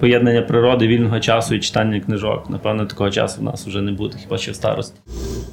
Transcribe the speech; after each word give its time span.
поєднання 0.00 0.42
природи, 0.42 0.86
вільного 0.86 1.20
часу 1.20 1.54
і 1.54 1.60
читання 1.60 2.00
книжок. 2.00 2.50
Напевно, 2.50 2.86
такого 2.86 3.10
часу 3.10 3.40
в 3.40 3.44
нас 3.44 3.66
вже 3.66 3.80
не 3.80 3.92
буде, 3.92 4.16
хіба 4.22 4.38
що 4.38 4.52
в 4.52 4.54
старості. 4.54 5.00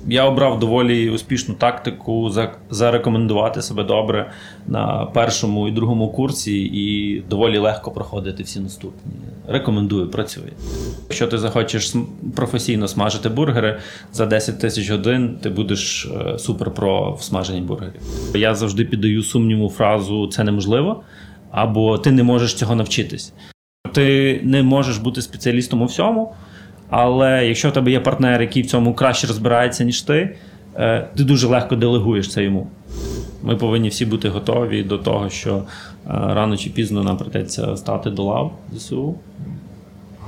Я 0.08 0.26
обрав 0.26 0.60
доволі 0.60 1.10
успішну 1.10 1.56
тактику 1.56 2.32
зарекомендувати 2.70 3.62
себе 3.62 3.84
добре 3.84 4.32
на 4.68 5.06
першому 5.06 5.68
і 5.68 5.72
другому 5.72 6.10
курсі, 6.10 6.62
і 6.62 7.20
доволі 7.30 7.58
легко 7.58 7.92
проходити 7.92 8.44
всі 8.44 8.60
наступні. 8.60 9.12
Рекомендую, 9.48 10.08
працює. 10.08 10.52
Якщо 11.04 11.28
ти 11.28 11.38
захочеш 11.38 11.94
професійно 12.36 12.88
смажити 12.88 13.30
бургери 13.30 13.80
за 14.14 14.26
10 14.26 14.60
тисяч 14.60 14.90
годин, 14.90 15.38
ти 15.42 15.50
будеш 15.50 16.06
е, 16.06 16.40
супер 16.40 16.72
про 16.72 17.14
в 17.14 17.22
смаженні 17.22 17.62
бургерів. 17.62 18.02
Я 18.36 18.56
завжди 18.56 18.86
піддаю 18.86 19.24
сумніву 19.24 19.70
фразу 19.70 20.28
це 20.28 20.44
неможливо, 20.44 21.04
або 21.52 21.98
ти 21.98 22.12
не 22.12 22.24
можеш 22.24 22.54
цього 22.54 22.76
навчитись. 22.76 23.34
Ти 23.88 24.40
не 24.44 24.64
можеш 24.64 24.98
бути 24.98 25.22
спеціалістом 25.22 25.82
у 25.82 25.86
всьому, 25.86 26.34
але 26.90 27.48
якщо 27.48 27.70
в 27.70 27.74
тебе 27.74 27.92
є 27.92 28.00
партнер, 28.00 28.42
який 28.42 28.64
в 28.64 28.66
цьому 28.66 28.94
краще 28.94 29.28
розбирається, 29.28 29.84
ніж 29.84 30.02
ти, 30.02 30.36
е, 30.76 31.08
ти 31.16 31.24
дуже 31.24 31.48
легко 31.48 31.76
делегуєш 31.76 32.32
це 32.32 32.44
йому. 32.44 32.68
Ми 33.44 33.56
повинні 33.56 33.90
всі 33.90 34.06
бути 34.06 34.30
готові 34.30 34.84
до 34.84 34.98
того, 34.98 35.30
що 35.30 35.56
е, 35.56 35.64
рано 36.08 36.58
чи 36.58 36.70
пізно 36.70 37.04
нам 37.04 37.18
придеться 37.18 37.78
стати 37.78 38.10
до 38.10 38.24
лав 38.24 38.54
ЗСУ, 38.74 39.16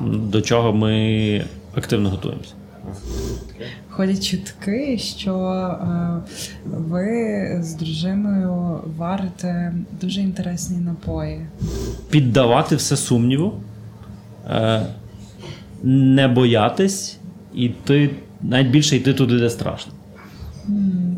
до 0.02 0.42
чого 0.42 0.74
ми 0.74 1.46
активно 1.76 2.10
готуємося. 2.10 2.54
Ходять 4.00 4.28
чутки, 4.28 4.98
що 4.98 5.36
е, 5.36 6.32
ви 6.66 7.58
з 7.64 7.74
дружиною 7.74 8.80
варите 8.98 9.74
дуже 10.02 10.22
інтересні 10.22 10.78
напої. 10.78 11.42
Піддавати 12.10 12.76
все 12.76 12.98
сумніву, 12.98 13.54
е, 14.50 14.86
не 15.84 16.28
боятись, 16.28 17.18
і 17.54 17.70
ти 17.70 18.10
навіть 18.42 18.72
більше 18.72 18.96
йти 18.96 19.14
туди, 19.14 19.40
де 19.40 19.50
страшно. 19.50 19.94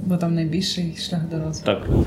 Бо 0.05 0.17
там 0.17 0.35
найбільший 0.35 0.95
шлях 0.99 1.21
до 1.31 1.39
розвитку. 1.39 1.65
Так. 1.65 2.05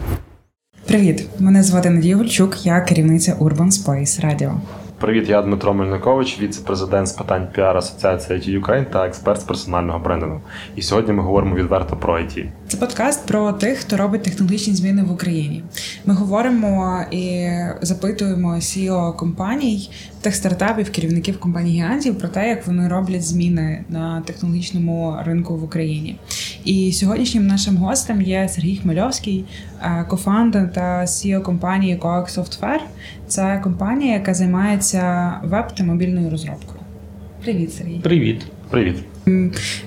Привіт, 0.86 1.28
мене 1.38 1.62
звати 1.62 1.90
Надія 1.90 2.16
Гульчук, 2.16 2.66
я 2.66 2.80
керівниця 2.80 3.34
Urban 3.40 3.70
Space 3.70 4.26
Radio. 4.26 4.60
Привіт, 5.04 5.28
я 5.28 5.42
Дмитро 5.42 5.74
Мельникович, 5.74 6.40
віце-президент 6.40 7.08
з 7.08 7.12
питань 7.12 7.48
піар 7.54 7.76
Асоціації 7.76 8.38
IT 8.38 8.60
Ukraine 8.60 8.84
та 8.84 9.06
експерт 9.06 9.40
з 9.40 9.44
персонального 9.44 9.98
брендингу. 9.98 10.40
І 10.76 10.82
сьогодні 10.82 11.12
ми 11.12 11.22
говоримо 11.22 11.54
відверто 11.54 11.96
про 11.96 12.18
IT. 12.18 12.46
Це 12.68 12.76
подкаст 12.76 13.26
про 13.26 13.52
тих, 13.52 13.78
хто 13.78 13.96
робить 13.96 14.22
технологічні 14.22 14.74
зміни 14.74 15.02
в 15.02 15.12
Україні. 15.12 15.64
Ми 16.06 16.14
говоримо 16.14 17.04
і 17.10 17.48
запитуємо 17.82 18.54
CEO 18.54 19.16
компаній, 19.16 19.90
тих 20.20 20.34
стартапів, 20.34 20.90
керівників 20.90 21.40
компаній 21.40 21.70
гігантів 21.70 22.18
про 22.18 22.28
те, 22.28 22.48
як 22.48 22.66
вони 22.66 22.88
роблять 22.88 23.24
зміни 23.24 23.84
на 23.88 24.22
технологічному 24.26 25.16
ринку 25.24 25.56
в 25.56 25.64
Україні. 25.64 26.18
І 26.64 26.92
сьогоднішнім 26.92 27.46
нашим 27.46 27.76
гостем 27.76 28.22
є 28.22 28.48
Сергій 28.48 28.76
Хмельовський, 28.76 29.44
е, 29.82 30.04
кофаундер 30.08 30.72
та 30.72 31.00
CEO 31.00 31.42
компанії 31.42 31.98
Coax 31.98 32.38
Software. 32.38 32.80
Це 33.28 33.60
компанія, 33.64 34.12
яка 34.12 34.34
займається 34.34 35.32
веб 35.44 35.74
та 35.74 35.84
мобільною 35.84 36.30
розробкою. 36.30 36.80
Привіт, 37.42 37.74
Сергій. 37.74 37.98
Привіт. 37.98 38.46
Привіт. 38.70 38.96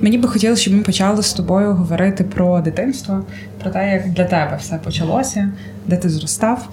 Мені 0.02 0.18
би 0.18 0.28
хотілося, 0.28 0.62
щоб 0.62 0.74
ми 0.74 0.82
почали 0.82 1.24
з 1.24 1.34
тобою 1.34 1.74
говорити 1.74 2.24
про 2.24 2.62
дитинство, 2.62 3.26
про 3.62 3.72
те, 3.72 3.92
як 3.92 4.10
для 4.14 4.24
тебе 4.24 4.58
все 4.60 4.76
почалося, 4.84 5.52
де 5.88 5.98
ти 5.98 6.10
зростав, 6.10 6.70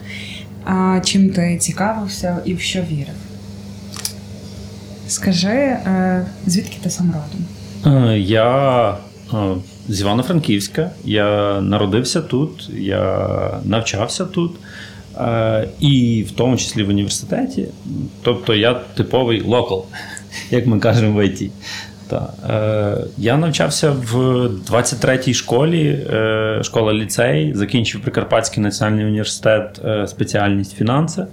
чим 1.04 1.30
ти 1.30 1.58
цікавився 1.58 2.38
і 2.44 2.54
в 2.54 2.60
що 2.60 2.80
вірив. 2.80 3.14
Скажи, 5.08 5.48
е, 5.48 6.26
звідки 6.46 6.76
ти 6.82 6.90
сам 6.90 7.14
родом? 7.14 8.04
Е, 8.04 8.18
я 8.18 8.96
з 9.88 10.00
Івано-Франківська. 10.00 10.90
Я 11.04 11.60
народився 11.60 12.20
тут, 12.20 12.70
я 12.74 13.28
навчався 13.64 14.24
тут. 14.24 14.52
І 15.80 16.24
в 16.28 16.30
тому 16.30 16.56
числі 16.56 16.82
в 16.82 16.88
університеті. 16.88 17.68
Тобто 18.22 18.54
я 18.54 18.74
типовий 18.74 19.40
локал, 19.42 19.84
як 20.50 20.66
ми 20.66 20.78
кажемо 20.78 21.20
в 21.20 21.26
ІТ. 21.26 21.50
Я 23.18 23.36
навчався 23.36 23.90
в 23.90 24.16
23-й 24.70 25.34
школі, 25.34 26.06
школа 26.62 26.92
ліцей, 26.92 27.54
закінчив 27.54 28.00
Прикарпатський 28.00 28.62
національний 28.62 29.04
університет, 29.04 29.80
спеціальність 30.06 30.76
фінанси. 30.76 31.26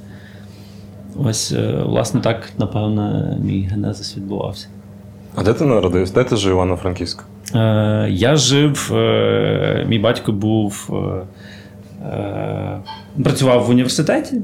Ось, 1.15 1.53
власне, 1.85 2.21
так, 2.21 2.49
напевно, 2.57 3.35
мій 3.43 3.69
генезис 3.71 4.17
відбувався. 4.17 4.67
А 5.35 5.43
де 5.43 5.53
ти 5.53 5.65
народився? 5.65 6.13
Де 6.13 6.23
ти 6.23 6.35
жив 6.35 6.51
Івано-Франківську? 6.51 7.23
Е, 7.23 7.30
Я 8.09 8.35
жив, 8.35 8.91
е, 8.95 9.85
мій 9.87 9.99
батько 9.99 10.31
був. 10.31 10.89
Е, 10.91 12.07
е 12.07 12.77
Працював 13.23 13.65
в 13.65 13.69
університеті, 13.69 14.41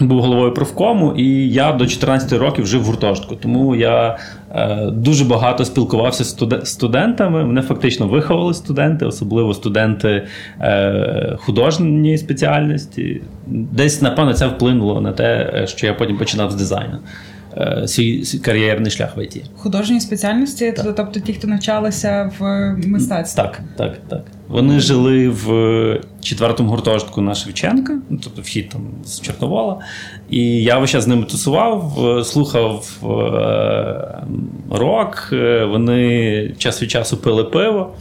був 0.00 0.20
головою 0.20 0.54
профкому, 0.54 1.14
і 1.16 1.48
я 1.48 1.72
до 1.72 1.86
14 1.86 2.32
років 2.32 2.66
жив 2.66 2.82
в 2.82 2.84
гуртожитку. 2.84 3.36
Тому 3.36 3.76
я 3.76 4.18
е, 4.54 4.86
дуже 4.90 5.24
багато 5.24 5.64
спілкувався 5.64 6.24
з 6.24 6.36
студентами. 6.64 7.44
Мене 7.44 7.62
фактично 7.62 8.08
виховали 8.08 8.54
студенти, 8.54 9.06
особливо 9.06 9.54
студенти 9.54 10.26
е, 10.60 11.36
художньої 11.40 12.18
спеціальності. 12.18 13.22
Десь, 13.46 14.02
напевно, 14.02 14.34
це 14.34 14.46
вплинуло 14.46 15.00
на 15.00 15.12
те, 15.12 15.62
що 15.66 15.86
я 15.86 15.94
потім 15.94 16.18
починав 16.18 16.50
з 16.50 16.54
дизайну. 16.54 16.98
Е, 17.56 17.88
свій 17.88 18.24
кар'єрний 18.44 18.90
шлях 18.90 19.16
в 19.16 19.18
ІТ. 19.24 19.42
Художні 19.56 20.00
спеціальності, 20.00 20.72
так. 20.72 20.94
тобто 20.96 21.20
ті, 21.20 21.32
хто 21.32 21.48
навчалися 21.48 22.30
в 22.38 22.44
мистецтві? 22.86 23.42
Так, 23.42 23.60
так, 23.76 23.98
так. 24.08 24.22
Вони 24.48 24.80
жили 24.80 25.28
в 25.28 26.00
четвертому 26.20 26.70
гуртожитку 26.70 27.20
на 27.20 27.34
Шевченка, 27.34 27.98
ну, 28.10 28.18
тобто 28.24 28.42
вхід 28.42 28.68
там 28.68 28.80
з 29.04 29.20
Чорновола. 29.20 29.78
І 30.30 30.62
я 30.62 30.78
весь 30.78 30.90
час 30.90 31.04
з 31.04 31.06
ними 31.06 31.24
тусував, 31.24 31.98
слухав 32.26 32.98
е, 33.02 34.76
рок. 34.76 35.28
Е, 35.32 35.64
вони 35.64 36.54
час 36.58 36.82
від 36.82 36.90
часу 36.90 37.16
пили 37.16 37.44
пиво. 37.44 37.94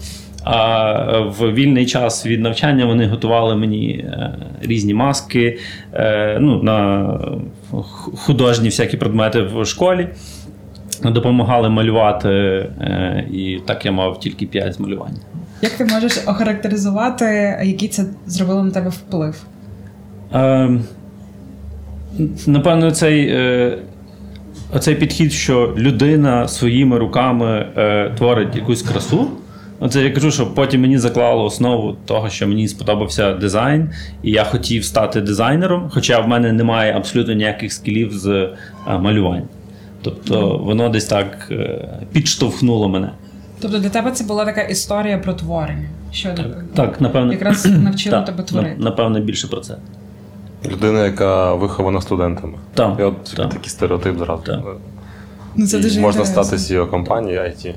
А 0.44 1.20
в 1.20 1.54
вільний 1.54 1.86
час 1.86 2.26
від 2.26 2.42
навчання 2.42 2.86
вони 2.86 3.08
готували 3.08 3.56
мені 3.56 3.90
е, 3.90 4.36
різні 4.62 4.94
маски 4.94 5.58
е, 5.94 6.38
ну, 6.42 6.64
на 6.64 7.10
художні 8.16 8.70
всякі 8.70 8.98
предмети 8.98 9.42
в 9.42 9.66
школі. 9.66 10.10
Допомагали 11.04 11.70
малювати, 11.70 12.30
е, 12.30 13.28
і 13.32 13.60
так 13.66 13.86
я 13.86 13.92
мав 13.92 14.20
тільки 14.20 14.46
5 14.46 14.74
з 14.74 14.80
малювання. 14.80 15.18
Як 15.62 15.72
ти 15.72 15.86
можеш 15.86 16.18
охарактеризувати, 16.28 17.26
який 17.64 17.88
це 17.88 18.06
зробило 18.26 18.64
на 18.64 18.72
тебе 18.72 18.90
вплив? 18.90 19.44
Е, 20.34 20.70
Напевно, 22.48 22.92
цей 22.92 23.34
оцей 24.74 24.96
підхід, 24.96 25.34
що 25.34 25.74
людина 25.78 26.48
своїми 26.48 26.98
руками 26.98 27.68
е, 27.78 28.10
творить 28.18 28.56
якусь 28.56 28.82
красу. 28.82 29.28
Оце 29.80 30.04
я 30.04 30.12
кажу, 30.12 30.32
що 30.32 30.48
потім 30.48 30.82
мені 30.82 30.98
заклало 30.98 31.46
основу 31.46 31.96
того, 32.06 32.30
що 32.30 32.48
мені 32.48 32.68
сподобався 32.68 33.34
дизайн, 33.34 33.90
і 34.24 34.32
я 34.32 34.44
хотів 34.44 34.86
стати 34.86 35.22
дизайнером, 35.22 35.90
хоча 35.94 36.20
в 36.20 36.28
мене 36.28 36.54
немає 36.54 36.94
абсолютно 36.94 37.34
ніяких 37.34 37.74
скілів 37.74 38.14
з 38.14 38.50
а, 38.86 38.96
е, 38.96 39.00
малювання. 39.00 39.48
Тобто 40.02 40.58
воно 40.58 40.90
десь 40.90 41.06
так 41.06 41.48
е, 41.52 41.90
підштовхнуло 42.12 42.90
мене. 42.90 43.10
Тобто 43.62 43.80
для 43.80 43.90
тебе 43.90 44.12
це 44.12 44.24
була 44.24 44.46
така 44.46 44.62
історія 44.62 45.18
про 45.18 45.34
творення, 45.34 45.90
що 46.12 46.30
так, 46.34 46.66
так 46.76 47.02
напевно 47.02 47.34
якраз 47.34 47.66
навчила 47.84 48.22
тебе 48.22 48.44
творити. 48.44 48.76
Напевно, 48.78 49.20
більше 49.20 49.48
про 49.48 49.60
це. 49.60 49.76
Людина, 50.72 51.06
яка 51.06 51.54
вихована 51.54 52.02
студентами. 52.02 52.54
Так, 52.74 52.96
І 53.00 53.04
от 53.04 53.24
так. 53.24 53.50
такий 53.50 53.70
стереотип 53.70 54.18
зразу. 54.18 54.44
Так. 54.44 54.60
Ну, 55.56 55.68
це 55.68 55.80
дуже 55.80 56.02
Можна 56.02 56.26
стати 56.26 56.56
CEO 56.56 56.90
компанії 56.90 57.38
IT. 57.38 57.74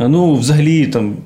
Е, 0.00 0.08
ну, 0.08 0.34
взагалі, 0.34 0.86
там. 0.86 1.16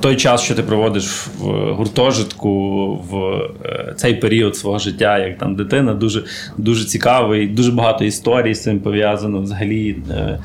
Той 0.00 0.16
час, 0.16 0.42
що 0.42 0.54
ти 0.54 0.62
проводиш 0.62 1.26
в 1.38 1.72
гуртожитку 1.72 2.94
в 3.10 3.16
е, 3.64 3.94
цей 3.96 4.14
період 4.14 4.56
свого 4.56 4.78
життя, 4.78 5.18
як 5.18 5.38
там 5.38 5.54
дитина, 5.54 5.94
дуже 5.94 6.24
дуже 6.58 6.84
цікавий, 6.84 7.46
дуже 7.46 7.72
багато 7.72 8.04
історій 8.04 8.54
з 8.54 8.62
цим 8.62 8.80
пов'язано. 8.80 9.40
Взагалі, 9.40 9.96
е, 10.10 10.38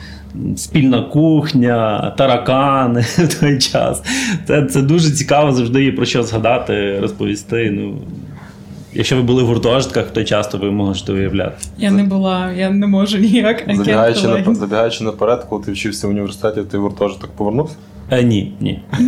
спільна 0.55 1.01
кухня, 1.01 2.13
таракани 2.17 3.01
в 3.17 3.39
той 3.39 3.59
час. 3.59 4.03
Це 4.47 4.65
це 4.65 4.81
дуже 4.81 5.11
цікаво 5.11 5.51
завжди 5.51 5.83
є 5.83 5.91
про 5.91 6.05
що 6.05 6.23
згадати, 6.23 6.99
розповісти. 6.99 7.71
Ну, 7.71 7.97
Якщо 8.95 9.15
ви 9.15 9.21
були 9.21 9.43
в 9.43 9.47
гуртожитках 9.47 10.05
то 10.51 10.57
ви 10.57 10.71
можете 10.71 11.13
уявляти. 11.13 11.55
Я 11.77 11.91
не 11.91 12.03
була, 12.03 12.51
я 12.51 12.69
не 12.69 12.87
можу 12.87 13.17
ніяк. 13.17 13.63
Забігаючи, 13.75 14.27
на, 14.27 14.55
забігаючи 14.55 15.03
наперед, 15.03 15.45
коли 15.49 15.63
ти 15.63 15.71
вчився 15.71 16.07
в 16.07 16.09
університеті, 16.09 16.61
ти 16.61 16.77
в 16.77 16.81
гуртожиток 16.81 17.29
повернувся? 17.29 17.75
Е, 18.11 18.23
Ні, 18.23 18.53
ні. 18.59 18.81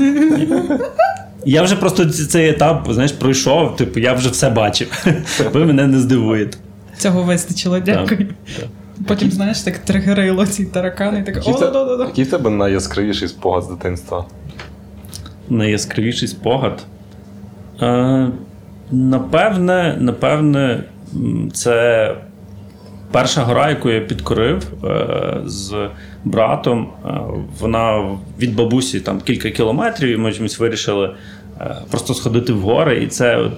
Я 1.46 1.64
вже 1.64 1.76
просто 1.76 2.06
цей 2.06 2.50
етап 2.50 2.88
знаєш, 2.92 3.12
пройшов, 3.12 3.76
типу, 3.76 4.00
я 4.00 4.14
вже 4.14 4.30
все 4.30 4.50
бачив. 4.50 5.06
Ви 5.54 5.66
мене 5.66 5.88
не 5.88 6.00
здивуєте. 6.00 6.58
Цього 6.98 7.24
вистачило, 7.24 7.80
дякую. 7.80 8.08
Так, 8.08 8.18
так. 8.18 8.68
Потім, 9.08 9.32
знаєш, 9.32 9.62
так 9.62 9.78
тригерило 9.78 10.46
ці 10.46 10.66
таракани, 10.66 11.24
так 11.24 11.36
Який 11.36 11.54
о, 11.54 11.58
в 11.58 11.60
да, 11.60 11.86
да, 11.86 11.98
да. 11.98 12.06
Який 12.06 12.24
в 12.24 12.30
тебе 12.30 12.50
найяскравіший 12.50 13.28
спогад 13.28 13.64
з 13.64 13.68
дитинства? 13.68 14.26
Найяскравіший 15.50 16.28
спогад. 16.28 16.84
Е, 17.82 18.28
напевне, 18.92 19.98
напевне, 20.00 20.84
це 21.54 22.16
перша 23.12 23.44
гора, 23.44 23.70
яку 23.70 23.90
я 23.90 24.02
підкорив 24.02 24.64
е, 24.84 25.38
з 25.46 25.88
братом. 26.26 26.90
Е, 27.06 27.10
вона 27.60 28.18
від 28.40 28.56
бабусі 28.56 29.00
там 29.00 29.22
кілька 29.22 29.50
кілометрів, 29.50 30.10
і 30.10 30.18
ми 30.18 30.34
чомусь 30.34 30.60
вирішили 30.60 31.16
е, 31.62 31.76
просто 31.92 32.14
сходити 32.14 32.54
в 32.54 32.62
гори. 32.62 33.04
І 33.04 33.08
це 33.08 33.52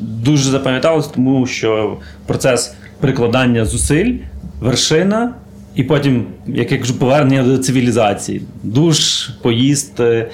дуже 0.00 0.50
запам'яталось, 0.50 1.06
тому 1.06 1.46
що 1.46 1.96
процес 2.26 2.74
прикладання 3.00 3.64
зусиль, 3.64 4.14
вершина. 4.60 5.34
І 5.74 5.82
потім, 5.82 6.26
як 6.46 6.72
я 6.72 6.78
кажу, 6.78 6.98
повернення 6.98 7.42
до 7.42 7.58
цивілізації. 7.58 8.42
Душ, 8.62 9.28
поїсти, 9.28 10.30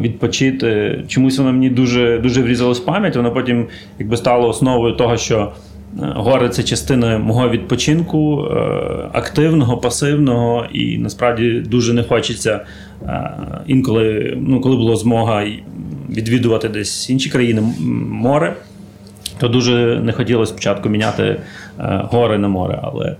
відпочити. 0.00 1.00
Чомусь 1.08 1.38
воно 1.38 1.52
мені 1.52 1.70
дуже, 1.70 2.18
дуже 2.18 2.42
врізалось 2.42 2.80
в 2.80 2.84
пам'ять. 2.84 3.16
Воно 3.16 3.32
потім 3.32 3.66
якби 3.98 4.16
стало 4.16 4.48
основою 4.48 4.94
того, 4.94 5.16
що 5.16 5.38
е, 5.38 5.48
гори 6.16 6.48
це 6.48 6.62
частина 6.62 7.18
мого 7.18 7.48
відпочинку, 7.48 8.44
е, 8.44 8.54
активного, 9.12 9.76
пасивного, 9.76 10.66
і 10.72 10.98
насправді 10.98 11.50
дуже 11.60 11.92
не 11.92 12.02
хочеться 12.02 12.60
е, 13.02 13.30
інколи, 13.66 14.38
ну, 14.40 14.60
коли 14.60 14.76
була 14.76 14.96
змога 14.96 15.44
відвідувати 16.08 16.68
десь 16.68 17.10
інші 17.10 17.30
країни, 17.30 17.62
море, 18.10 18.56
то 19.38 19.48
дуже 19.48 20.00
не 20.04 20.12
хотілося 20.12 20.52
спочатку 20.52 20.88
міняти 20.88 21.22
е, 21.22 21.40
гори 22.10 22.38
на 22.38 22.48
море, 22.48 22.80
але 22.82 23.16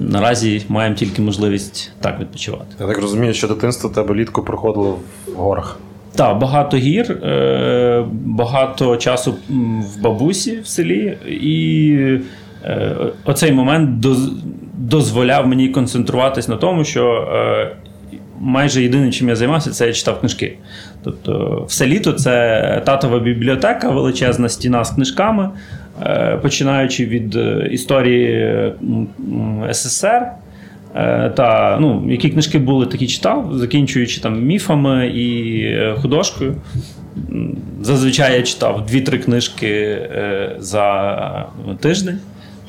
наразі 0.00 0.62
маємо 0.68 0.96
тільки 0.96 1.22
можливість 1.22 1.92
так 2.00 2.20
відпочивати. 2.20 2.64
Я 2.80 2.86
так 2.86 2.98
розумію, 2.98 3.34
що 3.34 3.48
дитинство 3.48 3.90
тебе 3.90 4.14
літку 4.14 4.42
проходило 4.42 4.98
в 5.26 5.32
горах. 5.36 5.78
Так, 6.16 6.38
багато 6.38 6.76
гір, 6.76 7.10
е, 7.12 8.04
багато 8.24 8.96
часу 8.96 9.34
в 9.96 10.00
бабусі 10.02 10.60
в 10.60 10.66
селі, 10.66 11.18
і 11.28 11.96
е, 12.64 12.96
оцей 13.24 13.52
момент 13.52 14.04
доз- 14.06 14.32
дозволяв 14.78 15.46
мені 15.46 15.68
концентруватись 15.68 16.48
на 16.48 16.56
тому, 16.56 16.84
що 16.84 17.28
е, 17.34 17.76
майже 18.40 18.82
єдине, 18.82 19.10
чим 19.12 19.28
я 19.28 19.36
займався, 19.36 19.70
це 19.70 19.86
я 19.86 19.92
читав 19.92 20.20
книжки. 20.20 20.58
Тобто, 21.04 21.64
все 21.68 21.86
літо 21.86 22.12
це 22.12 22.82
татова 22.86 23.18
бібліотека, 23.18 23.90
величезна 23.90 24.48
стіна 24.48 24.84
з 24.84 24.90
книжками, 24.90 25.50
починаючи 26.42 27.06
від 27.06 27.36
е, 27.36 27.68
історії 27.72 28.44
м, 28.82 29.08
СССР. 29.72 30.22
Е, 30.96 31.30
Та 31.36 31.78
ну, 31.80 32.04
які 32.10 32.28
книжки 32.28 32.58
були, 32.58 32.86
такі 32.86 33.06
читав, 33.06 33.50
закінчуючи 33.54 34.20
там 34.20 34.42
міфами 34.42 35.08
і 35.08 35.58
е, 35.64 35.94
художкою. 36.02 36.56
Зазвичай 37.80 38.36
я 38.36 38.42
читав 38.42 38.86
2-3 38.92 39.18
книжки 39.18 39.68
е, 39.68 40.56
за 40.58 41.46
тиждень, 41.80 42.18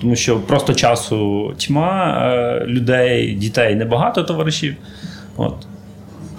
тому 0.01 0.15
що 0.15 0.39
просто 0.39 0.73
часу 0.73 1.51
тьма, 1.57 2.21
е, 2.33 2.65
людей, 2.67 3.33
дітей 3.33 3.75
небагато 3.75 4.23
товаришів. 4.23 4.75
От. 5.37 5.55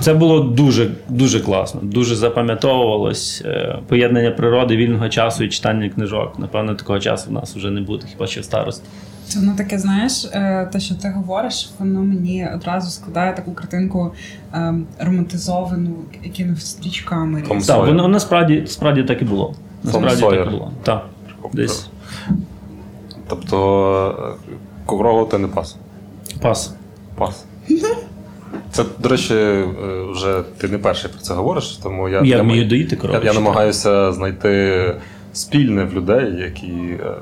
Це 0.04 0.14
було 0.14 0.40
дуже 0.40 0.90
дуже 1.08 1.40
класно, 1.40 1.80
дуже 1.82 2.16
запам'ятовувалось. 2.16 3.42
Е, 3.44 3.78
Поєднання 3.88 4.30
природи, 4.30 4.76
вільного 4.76 5.08
часу 5.08 5.44
і 5.44 5.48
читання 5.48 5.88
книжок. 5.88 6.38
Напевно, 6.38 6.74
такого 6.74 6.98
часу 6.98 7.30
в 7.30 7.32
нас 7.32 7.56
вже 7.56 7.70
не 7.70 7.80
буде, 7.80 8.06
хіба 8.12 8.26
що 8.26 8.40
в 8.40 8.44
старості. 8.44 8.84
Це 9.28 9.40
воно 9.40 9.54
таке, 9.56 9.78
знаєш, 9.78 10.24
е, 10.24 10.68
те, 10.72 10.80
що 10.80 10.94
ти 10.94 11.08
говориш, 11.08 11.70
воно 11.78 12.00
мені 12.00 12.48
одразу 12.54 12.90
складає 12.90 13.34
таку 13.34 13.52
картинку 13.52 14.12
е, 14.54 14.74
романтизовану 14.98 15.96
якимись 16.24 16.66
стрічками. 16.66 17.42
Так, 17.66 17.86
воно, 17.86 18.02
воно 18.02 18.20
справді, 18.20 19.02
так 19.08 19.22
і 19.22 19.24
було. 19.24 19.54
Насправді 19.84 20.22
так 20.22 20.46
і 20.46 20.50
було. 20.50 20.72
Так. 20.82 21.06
Десь 21.52 21.88
Тобто 23.28 24.36
е, 24.42 24.48
коврового 24.86 25.24
ти 25.24 25.38
не 25.38 25.48
пас. 25.48 25.76
пас. 26.40 26.74
Пас. 27.14 27.44
Це, 28.74 28.84
до 28.98 29.08
речі, 29.08 29.34
е, 29.34 29.66
вже 30.10 30.42
ти 30.58 30.68
не 30.68 30.78
перший 30.78 31.10
про 31.10 31.20
це 31.20 31.34
говориш, 31.34 31.78
тому 31.82 32.08
я, 32.08 32.18
Я 32.18 32.36
я, 32.36 32.42
вмію 32.42 32.64
доїти 32.64 32.98
я, 33.12 33.20
я 33.24 33.32
намагаюся 33.32 34.12
знайти 34.12 34.94
спільне 35.32 35.84
в 35.84 35.94
людей, 35.94 36.34
які 36.38 36.72
е, 36.72 37.14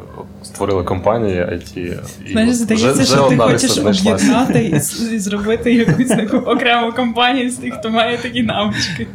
створили 0.43 0.84
компанії 0.84 1.40
IT. 1.40 1.78
І 2.26 2.32
Знаєш, 2.32 2.50
от 2.50 2.56
здається, 2.56 3.04
що 3.04 3.22
ти 3.22 3.37
хочеш 3.37 3.78
об'єднати 3.78 4.64
і, 4.64 4.75
і 5.14 5.19
зробити 5.19 5.75
якусь 5.75 6.08
таку 6.08 6.37
окрему 6.37 6.93
компанію 6.93 7.50
з 7.50 7.55
тих, 7.55 7.75
хто 7.75 7.90
має 7.90 8.19
такі 8.19 8.43
навички. 8.43 9.06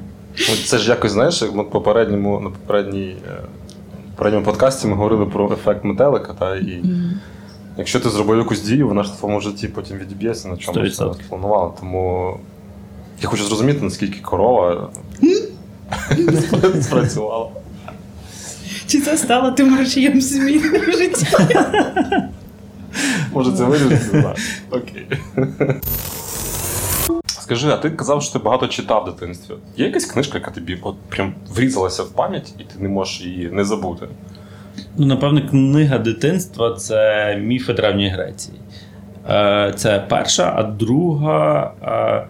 Ну, 0.49 0.55
Це 0.65 0.77
ж 0.77 0.89
якось, 0.89 1.11
знаєш, 1.11 1.41
як 1.41 1.55
ми 1.55 1.63
попередньому, 1.63 2.39
на 2.39 2.49
попередній, 2.49 3.15
е, 3.27 3.41
попередньому 4.15 4.45
подкасті 4.45 4.87
ми 4.87 4.93
говорили 4.93 5.25
про 5.25 5.53
ефект 5.53 5.83
метелика, 5.83 6.33
та, 6.39 6.55
і 6.55 6.83
якщо 7.77 7.99
ти 7.99 8.09
зробив 8.09 8.37
якусь 8.37 8.61
дію, 8.61 8.87
вона 8.87 9.03
ж 9.03 9.11
в 9.11 9.15
твоєму 9.15 9.41
житті 9.41 9.67
потім 9.67 9.97
відіб'ється 9.97 10.47
на 10.47 10.57
чому 10.57 10.79
100%. 10.79 11.15
планувала. 11.29 11.73
Тому 11.79 12.33
я 13.21 13.29
хочу 13.29 13.43
зрозуміти, 13.43 13.79
наскільки 13.81 14.19
корова 14.21 14.89
спрацювала. 16.81 17.49
Чи 18.87 19.01
це 19.01 19.17
стало 19.17 19.51
тим 19.51 19.79
рушієм 19.79 20.21
зміни 20.21 20.79
в 20.79 20.91
житті? 20.97 21.25
Може, 23.33 23.51
це 23.51 23.63
вирішити? 23.63 24.33
Окей. 24.71 25.07
Скажи, 27.27 27.69
а 27.69 27.77
ти 27.77 27.89
казав, 27.91 28.23
що 28.23 28.33
ти 28.33 28.39
багато 28.39 28.67
читав 28.67 29.03
в 29.03 29.05
дитинстві. 29.05 29.53
Є 29.77 29.85
якась 29.85 30.05
книжка, 30.05 30.37
яка 30.37 30.51
тобі 30.51 30.79
от 30.81 30.95
прям 31.09 31.33
врізалася 31.55 32.03
в 32.03 32.09
пам'ять, 32.09 32.53
і 32.59 32.63
ти 32.63 32.79
не 32.79 32.89
можеш 32.89 33.21
її 33.21 33.49
не 33.51 33.65
забути? 33.65 34.07
Ну, 34.97 35.05
напевно, 35.05 35.49
книга 35.49 35.97
дитинства 35.97 36.75
це 36.75 37.35
міфи 37.37 37.73
Древньої 37.73 38.09
Греції. 38.09 38.57
Е, 39.29 39.73
Це 39.75 40.03
перша, 40.09 40.53
а 40.55 40.63
друга 40.63 41.71
е, 41.83 42.27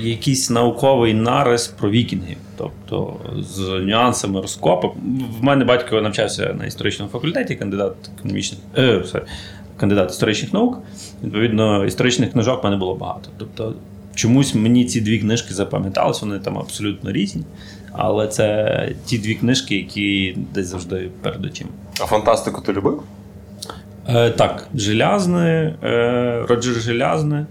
якийсь 0.00 0.50
науковий 0.50 1.14
нарис 1.14 1.66
про 1.66 1.90
вікінгів. 1.90 2.36
Тобто 2.56 3.16
з 3.38 3.58
нюансами 3.60 4.40
розкопок. 4.40 4.96
В 5.40 5.44
мене 5.44 5.64
батько 5.64 6.00
навчався 6.00 6.54
на 6.58 6.66
історичному 6.66 7.10
факультеті, 7.10 7.54
кандидат 7.54 7.94
економічних 8.18 8.60
е, 8.78 9.02
кандидат 9.76 10.10
історичних 10.10 10.52
наук. 10.52 10.78
Відповідно, 11.24 11.84
історичних 11.84 12.32
книжок 12.32 12.62
в 12.62 12.64
мене 12.64 12.76
було 12.76 12.94
багато. 12.94 13.30
Тобто, 13.38 13.74
чомусь 14.14 14.54
мені 14.54 14.84
ці 14.84 15.00
дві 15.00 15.18
книжки 15.18 15.54
запам'ятались, 15.54 16.22
вони 16.22 16.38
там 16.38 16.58
абсолютно 16.58 17.12
різні. 17.12 17.42
Але 18.00 18.26
це 18.26 18.92
ті 19.06 19.18
дві 19.18 19.34
книжки, 19.34 19.76
які 19.76 20.38
десь 20.54 20.66
завжди 20.66 21.10
перед 21.22 21.44
очима. 21.44 21.70
А 22.00 22.06
фантастику 22.06 22.60
ти 22.60 22.72
любив? 22.72 23.02
Е, 24.08 24.30
так, 24.30 24.68
Желязне, 24.74 25.74
е, 25.82 26.44
Роджер 26.48 26.74
Желязне, 26.74 27.46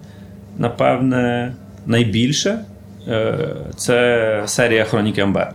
напевне, 0.58 1.54
найбільше. 1.86 2.60
Е, 3.08 3.38
це 3.76 4.44
серія 4.46 4.84
Хроніки 4.86 5.22
Амбер. 5.22 5.54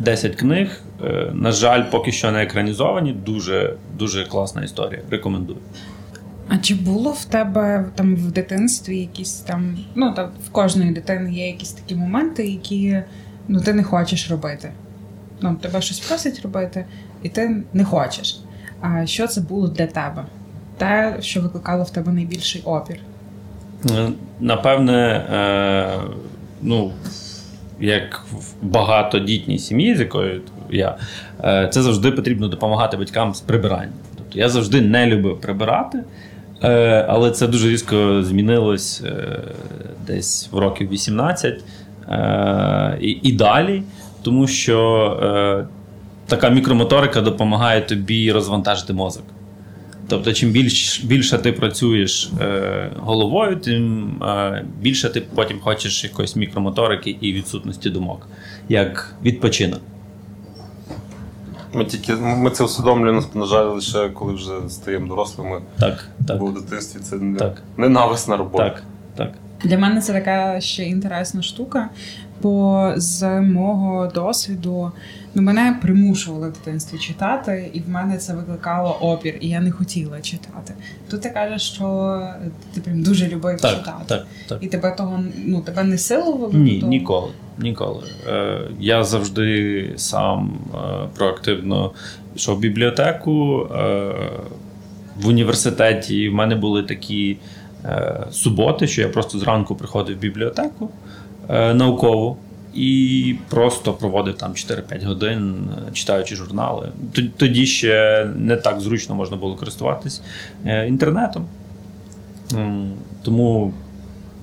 Десять 0.00 0.36
книг. 0.36 0.82
Е, 1.04 1.30
на 1.34 1.52
жаль, 1.52 1.82
поки 1.90 2.12
що 2.12 2.32
не 2.32 2.42
екранізовані. 2.42 3.12
Дуже, 3.12 3.74
дуже 3.98 4.24
класна 4.24 4.62
історія. 4.62 5.02
Рекомендую. 5.10 5.58
А 6.48 6.58
чи 6.58 6.74
було 6.74 7.10
в 7.10 7.24
тебе 7.24 7.84
там 7.94 8.16
в 8.16 8.32
дитинстві 8.32 8.98
якісь 8.98 9.32
там, 9.32 9.78
ну 9.94 10.14
там 10.14 10.30
в 10.46 10.50
кожної 10.50 10.92
дитини 10.92 11.32
є 11.32 11.46
якісь 11.46 11.72
такі 11.72 11.94
моменти, 11.94 12.46
які 12.46 13.02
ну, 13.48 13.60
ти 13.60 13.72
не 13.72 13.82
хочеш 13.82 14.30
робити? 14.30 14.72
Ну, 15.40 15.56
тебе 15.60 15.80
щось 15.80 16.00
просять 16.00 16.40
робити, 16.42 16.84
і 17.22 17.28
ти 17.28 17.62
не 17.72 17.84
хочеш. 17.84 18.40
А 18.80 19.06
що 19.06 19.26
це 19.26 19.40
було 19.40 19.68
для 19.68 19.86
тебе? 19.86 20.24
Те, 20.76 21.16
що 21.20 21.40
викликало 21.40 21.84
в 21.84 21.90
тебе 21.90 22.12
найбільший 22.12 22.62
опір? 22.64 22.96
Е, 23.90 24.08
Напевне, 24.40 25.24
е, 25.32 26.00
ну, 26.62 26.92
як 27.80 28.24
в 28.32 28.66
багатодітній 28.66 29.58
сім'ї, 29.58 29.96
з 29.96 30.00
якою 30.00 30.40
я, 30.70 30.96
е, 31.44 31.70
це 31.72 31.82
завжди 31.82 32.10
потрібно 32.10 32.48
допомагати 32.48 32.96
батькам 32.96 33.34
з 33.34 33.40
прибиранням. 33.40 33.92
Тобто 34.16 34.38
я 34.38 34.48
завжди 34.48 34.80
не 34.80 35.06
любив 35.06 35.40
прибирати, 35.40 36.04
е, 36.62 37.06
але 37.08 37.30
це 37.30 37.46
дуже 37.46 37.68
різко 37.68 38.22
змінилось 38.22 39.02
е, 39.04 39.40
десь 40.06 40.48
в 40.52 40.58
років 40.58 40.90
18 40.90 41.54
е, 41.54 41.60
і, 43.00 43.08
і 43.22 43.32
далі, 43.32 43.82
тому 44.22 44.46
що 44.46 44.78
е, 45.22 45.66
така 46.26 46.48
мікромоторика 46.48 47.20
допомагає 47.20 47.80
тобі 47.80 48.32
розвантажити 48.32 48.92
мозок. 48.92 49.24
Тобто, 50.08 50.32
чим 50.32 50.50
більш, 50.50 51.04
більше 51.04 51.38
ти 51.38 51.52
працюєш 51.52 52.32
е, 52.40 52.90
головою, 53.00 53.56
тим 53.56 54.08
е, 54.22 54.64
більше 54.80 55.08
ти 55.08 55.20
потім 55.20 55.60
хочеш 55.60 56.04
якоїсь 56.04 56.36
мікромоторики 56.36 57.16
і 57.20 57.32
відсутності 57.32 57.90
думок, 57.90 58.28
як 58.68 59.14
відпочинок. 59.24 59.80
Ми 61.72 61.84
тільки 61.84 62.12
ми 62.14 62.50
це 62.50 62.64
усвідомлюємо, 62.64 63.22
на 63.34 63.46
жаль, 63.46 63.64
лише 63.64 64.08
коли 64.08 64.32
вже 64.34 64.52
стаємо 64.68 65.08
дорослими. 65.08 65.60
Так, 65.78 66.08
так. 66.26 66.38
Бо 66.38 66.46
в 66.46 66.54
дитинстві 66.54 67.00
це 67.00 67.16
не 67.16 67.38
Так. 67.38 67.62
ненависна 67.76 68.36
робота. 68.36 68.64
Так, 68.64 68.82
так. 69.16 69.32
Для 69.64 69.78
мене 69.78 70.00
це 70.00 70.12
така 70.12 70.60
ще 70.60 70.84
інтересна 70.84 71.42
штука, 71.42 71.88
бо 72.42 72.92
з 72.96 73.40
мого 73.40 74.06
досвіду 74.14 74.92
ну, 75.34 75.42
мене 75.42 75.78
примушували 75.82 76.48
в 76.48 76.52
дитинстві 76.52 76.98
читати, 76.98 77.70
і 77.72 77.80
в 77.80 77.88
мене 77.88 78.16
це 78.18 78.34
викликало 78.34 78.90
опір, 79.00 79.34
і 79.40 79.48
я 79.48 79.60
не 79.60 79.70
хотіла 79.70 80.20
читати. 80.20 80.74
Тут 81.10 81.20
ти 81.20 81.30
кажеш, 81.30 81.62
що 81.62 82.20
ти 82.74 82.80
прям 82.80 83.02
дуже 83.02 83.28
любив 83.28 83.60
Так, 83.60 83.70
читати. 83.78 84.04
так, 84.06 84.26
так. 84.48 84.58
І 84.60 84.66
тебе 84.66 84.90
того 84.90 85.20
ну 85.46 85.60
тебе 85.60 85.82
не 85.84 85.98
силувало? 85.98 86.46
до 86.52 86.58
Ні, 86.58 86.78
того? 86.80 86.90
ніколи. 86.90 87.30
Ніколи. 87.58 88.02
Е, 88.28 88.60
я 88.80 89.04
завжди 89.04 89.90
сам 89.96 90.58
е, 90.74 90.78
проактивно 91.16 91.92
йшов 92.36 92.56
в 92.56 92.60
бібліотеку. 92.60 93.66
Е, 93.74 94.12
в 95.22 95.28
університеті 95.28 96.28
в 96.28 96.34
мене 96.34 96.54
були 96.54 96.82
такі 96.82 97.36
суботи, 98.30 98.86
що 98.86 99.02
я 99.02 99.08
просто 99.08 99.38
зранку 99.38 99.74
приходив 99.74 100.16
в 100.16 100.20
бібліотеку 100.20 100.90
е, 101.48 101.74
наукову 101.74 102.36
і 102.74 103.34
просто 103.48 103.92
проводив 103.92 104.36
там 104.36 104.52
4-5 104.52 105.06
годин, 105.06 105.70
е, 105.88 105.92
читаючи 105.92 106.36
журнали. 106.36 106.92
Тоді 107.36 107.66
ще 107.66 108.26
не 108.36 108.56
так 108.56 108.80
зручно 108.80 109.14
можна 109.14 109.36
було 109.36 109.56
користуватись 109.56 110.22
е, 110.66 110.88
інтернетом. 110.88 111.46
Тому 113.22 113.72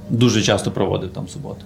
дуже 0.10 0.42
часто 0.42 0.72
проводив 0.72 1.10
там 1.10 1.28
суботи. 1.28 1.62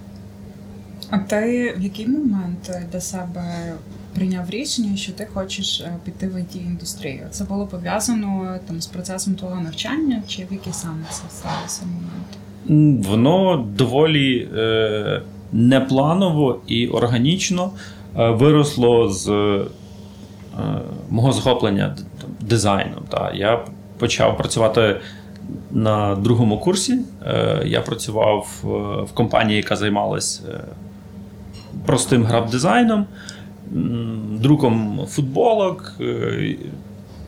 А 1.09 1.17
ти 1.17 1.73
в 1.77 1.81
який 1.81 2.07
момент 2.07 2.71
для 2.91 3.01
себе 3.01 3.73
прийняв 4.15 4.49
рішення, 4.49 4.97
що 4.97 5.11
ти 5.11 5.27
хочеш 5.33 5.81
е, 5.81 5.93
піти 6.03 6.27
в 6.27 6.35
it 6.35 6.57
індустрію? 6.57 7.27
Це 7.31 7.43
було 7.43 7.67
пов'язано 7.67 8.59
там 8.67 8.81
з 8.81 8.87
процесом 8.87 9.35
твого 9.35 9.61
навчання, 9.61 10.23
чи 10.27 10.41
в 10.41 10.53
який 10.53 10.73
саме 10.73 11.03
це 11.09 11.23
сталося 11.29 11.83
момент? 11.85 13.07
Воно 13.07 13.65
доволі 13.77 14.49
е, 14.57 15.21
непланово 15.51 16.61
і 16.67 16.87
органічно 16.87 17.71
е, 18.17 18.29
виросло 18.29 19.09
з 19.09 19.29
е, 19.29 19.65
мого 21.09 21.31
захоплення 21.31 21.95
дизайном. 22.41 23.03
Та. 23.09 23.31
Я 23.33 23.65
почав 23.97 24.37
працювати 24.37 25.01
на 25.71 26.15
другому 26.15 26.57
курсі. 26.59 26.99
Е, 27.25 27.61
я 27.65 27.81
працював 27.81 28.47
е, 28.63 28.67
в 29.03 29.11
компанії, 29.13 29.57
яка 29.57 29.75
займалась 29.75 30.41
е, 30.49 30.59
простим 31.85 32.23
граб-дизайном, 32.23 33.05
друком 34.39 34.99
футболок. 35.07 35.93
е, 36.01 36.55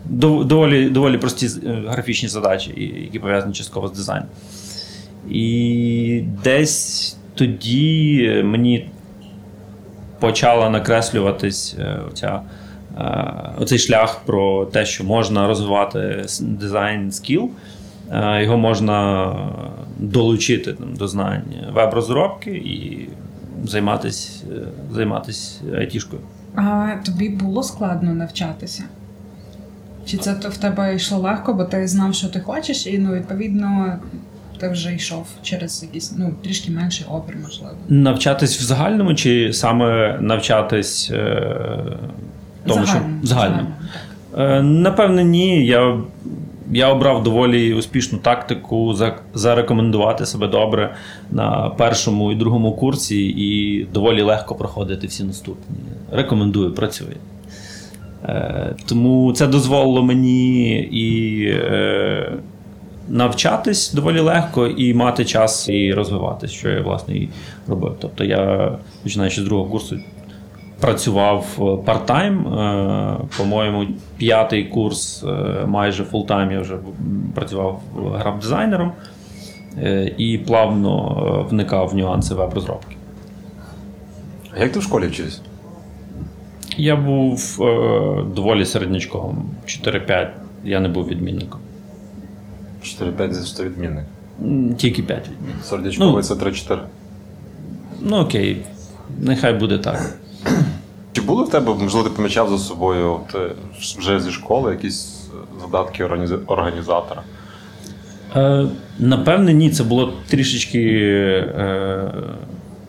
Доволі, 0.09 0.89
доволі 0.89 1.17
прості 1.17 1.45
е, 1.65 1.83
графічні 1.87 2.29
задачі, 2.29 2.93
які 3.03 3.19
пов'язані 3.19 3.53
частково 3.53 3.87
з 3.87 3.91
дизайном. 3.91 4.29
І 5.29 6.23
десь 6.43 7.17
тоді 7.35 8.41
мені 8.45 8.89
почала 10.19 10.69
накреслюватись 10.69 11.75
е, 11.79 11.99
оця, 12.11 12.41
е, 12.97 13.23
оцей 13.59 13.79
шлях 13.79 14.21
про 14.25 14.65
те, 14.65 14.85
що 14.85 15.03
можна 15.03 15.47
розвивати 15.47 16.25
дизайн 16.41 17.11
скіл. 17.11 17.49
Е, 18.11 18.43
Його 18.43 18.57
можна 18.57 19.35
долучити 19.99 20.73
там, 20.73 20.95
до 20.95 21.07
знань 21.07 21.43
веб-розробки 21.73 22.51
і 22.51 23.09
займатися 23.63 24.43
займатись 24.91 25.61
айтішкою. 25.77 26.21
А 26.55 26.95
тобі 27.05 27.29
було 27.29 27.63
складно 27.63 28.13
навчатися? 28.13 28.83
Чи 30.05 30.17
це 30.17 30.33
то 30.33 30.49
в 30.49 30.57
тебе 30.57 30.95
йшло 30.95 31.17
легко, 31.17 31.53
бо 31.53 31.63
ти 31.63 31.87
знав, 31.87 32.13
що 32.13 32.27
ти 32.27 32.39
хочеш, 32.39 32.87
і 32.87 32.97
ну 32.97 33.13
відповідно 33.13 33.99
ти 34.57 34.69
вже 34.69 34.95
йшов 34.95 35.27
через 35.43 35.83
якийсь 35.83 36.13
ну 36.17 36.33
трішки 36.43 36.71
менший 36.71 37.07
опір, 37.09 37.37
можливо. 37.43 37.73
Навчатись 37.89 38.59
в 38.59 38.63
загальному 38.63 39.15
чи 39.15 39.53
саме 39.53 40.17
навчатись 40.21 41.11
е, 41.13 41.77
тому, 42.65 42.85
що 42.85 42.97
в 43.21 43.25
загальному? 43.25 43.69
так. 44.31 44.41
Е, 44.41 44.61
Напевне, 44.61 45.23
ні. 45.23 45.65
Я, 45.65 45.99
я 46.71 46.89
обрав 46.89 47.23
доволі 47.23 47.73
успішну 47.73 48.17
тактику 48.17 48.95
зарекомендувати 49.33 50.25
себе 50.25 50.47
добре 50.47 50.95
на 51.31 51.69
першому 51.69 52.31
і 52.31 52.35
другому 52.35 52.71
курсі 52.71 53.25
і 53.25 53.83
доволі 53.93 54.21
легко 54.21 54.55
проходити 54.55 55.07
всі 55.07 55.23
наступні. 55.23 55.75
Рекомендую, 56.11 56.73
працює. 56.73 57.15
Е, 58.25 58.75
Тому 58.85 59.33
це 59.33 59.47
дозволило 59.47 60.03
мені 60.03 60.71
і 60.81 61.45
е, 61.47 62.33
навчатись 63.09 63.93
доволі 63.93 64.19
легко, 64.19 64.67
і 64.67 64.93
мати 64.93 65.25
час 65.25 65.69
і 65.69 65.93
розвиватись, 65.93 66.51
що 66.51 66.69
я 66.69 66.81
власне 66.81 67.15
і 67.15 67.29
робив. 67.67 67.95
Тобто 67.99 68.23
я, 68.23 68.71
починаючи 69.03 69.41
з 69.41 69.43
другого 69.43 69.69
курсу, 69.69 69.99
працював 70.81 71.45
е, 71.57 71.61
part-time. 71.61 72.59
Е, 72.59 73.17
По-моєму, 73.37 73.85
п'ятий 74.17 74.63
курс 74.65 75.23
е, 75.23 75.65
майже 75.67 76.03
full-time 76.03 76.51
я 76.51 76.61
вже 76.61 76.77
працював 77.35 77.81
грап-дизайнером 77.95 78.91
е, 79.77 80.13
і 80.17 80.37
плавно 80.37 81.23
е, 81.45 81.49
вникав 81.49 81.87
в 81.87 81.95
нюанси 81.95 82.33
веб-розробки. 82.35 82.95
А 84.55 84.59
як 84.59 84.71
ти 84.71 84.79
в 84.79 84.83
школі 84.83 85.07
вчився? 85.07 85.41
Я 86.77 86.95
був 86.95 87.57
е, 87.61 88.23
доволі 88.35 88.65
середнячковим. 88.65 89.37
4-5. 89.65 90.27
Я 90.63 90.79
не 90.79 90.87
був 90.89 91.07
відмінником. 91.07 91.59
4-5 92.83 93.33
зі 93.33 93.47
100 93.47 93.63
відмінник. 93.63 94.05
Тільки 94.77 95.03
5 95.03 95.27
відмінників. 95.29 95.63
Сердечковий 95.65 96.13
Ну. 96.15 96.21
це 96.23 96.33
3-4. 96.33 96.79
Ну 98.01 98.17
окей, 98.17 98.57
нехай 99.19 99.53
буде 99.53 99.77
так. 99.77 100.15
Чи 101.13 101.21
були 101.21 101.43
в 101.43 101.49
тебе, 101.49 101.73
можливо, 101.73 102.09
ти 102.09 102.15
помічав 102.15 102.49
за 102.49 102.57
собою 102.57 103.11
от, 103.11 103.35
е, 103.35 103.51
вже 103.97 104.19
зі 104.19 104.31
школи 104.31 104.71
якісь 104.71 105.29
задатки 105.61 106.03
організатора? 106.47 107.21
Е, 108.35 108.67
напевне, 108.99 109.53
ні, 109.53 109.69
це 109.69 109.83
було 109.83 110.13
трішечки 110.27 110.79
е, 110.79 112.11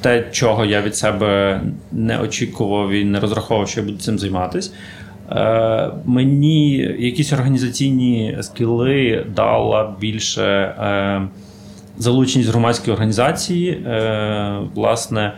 те, 0.00 0.28
чого 0.32 0.64
я 0.64 0.82
від 0.82 0.96
себе 0.96 1.60
не 1.92 2.18
очікував 2.18 2.90
і 2.90 3.04
не 3.04 3.20
розраховував, 3.20 3.68
що 3.68 3.80
я 3.80 3.86
буду 3.86 3.98
цим 3.98 4.18
займатися. 4.18 4.70
Е, 5.30 5.90
мені 6.04 6.76
якісь 6.98 7.32
організаційні 7.32 8.38
скіли 8.40 9.26
дала 9.36 9.94
більше 10.00 10.42
е, 10.42 11.28
залученість 11.98 12.50
громадської 12.50 12.94
організації. 12.94 13.70
Е, 13.70 14.60
власне, 14.74 15.32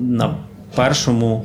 на 0.00 0.34
першому, 0.76 1.44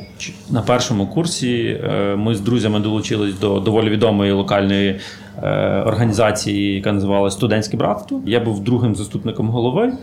на 0.50 0.62
першому 0.62 1.08
курсі 1.08 1.80
е, 1.84 2.16
ми 2.16 2.36
з 2.36 2.42
друзями 2.42 2.80
долучились 2.80 3.40
до 3.40 3.60
доволі 3.60 3.90
відомої 3.90 4.32
локальної 4.32 5.00
е, 5.44 5.50
організації, 5.86 6.76
яка 6.76 6.92
називалася 6.92 7.38
Студентське 7.38 7.78
братство. 7.78 8.22
Я 8.26 8.40
був 8.40 8.64
другим 8.64 8.96
заступником 8.96 9.50
голови. 9.50 9.94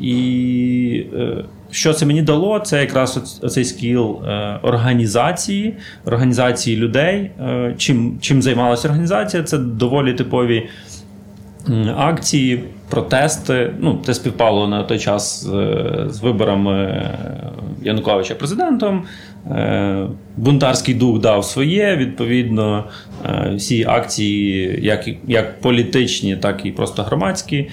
І 0.00 1.04
е, 1.14 1.44
що 1.70 1.92
це 1.92 2.06
мені 2.06 2.22
дало? 2.22 2.58
Це 2.60 2.80
якраз 2.80 3.40
оцей 3.42 3.64
скіл 3.64 4.18
організації, 4.62 5.74
організації 6.04 6.76
людей. 6.76 7.30
Чим, 7.76 8.18
чим 8.20 8.42
займалася 8.42 8.88
організація? 8.88 9.42
Це 9.42 9.58
доволі 9.58 10.14
типові 10.14 10.68
акції, 11.96 12.64
протести. 12.88 13.74
Ну, 13.78 13.98
це 14.04 14.14
співпало 14.14 14.68
на 14.68 14.82
той 14.82 14.98
час 14.98 15.44
з, 15.44 15.48
з 16.08 16.20
виборами 16.20 16.74
е, 16.82 17.10
Януковича 17.82 18.34
президентом. 18.34 19.04
Е, 19.50 20.06
Бунтарський 20.36 20.94
дух 20.94 21.20
дав 21.20 21.44
своє. 21.44 21.96
Відповідно, 21.96 22.84
е, 23.26 23.52
всі 23.56 23.84
акції, 23.88 24.78
як, 24.82 25.08
як 25.26 25.60
політичні, 25.60 26.36
так 26.36 26.66
і 26.66 26.70
просто 26.70 27.02
громадські. 27.02 27.56
е, 27.56 27.70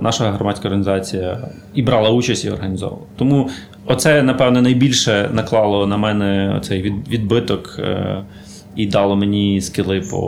Наша 0.00 0.30
громадська 0.30 0.68
організація 0.68 1.38
і 1.74 1.82
брала 1.82 2.10
участь 2.10 2.44
і 2.44 2.50
організовувала. 2.50 3.06
Тому 3.16 3.50
оце, 3.86 4.22
напевне, 4.22 4.62
найбільше 4.62 5.30
наклало 5.32 5.86
на 5.86 5.96
мене 5.96 6.60
цей 6.62 6.82
від, 6.82 7.08
відбиток 7.08 7.76
е, 7.78 8.22
і 8.76 8.86
дало 8.86 9.16
мені 9.16 9.60
скіли 9.60 10.00
по 10.00 10.20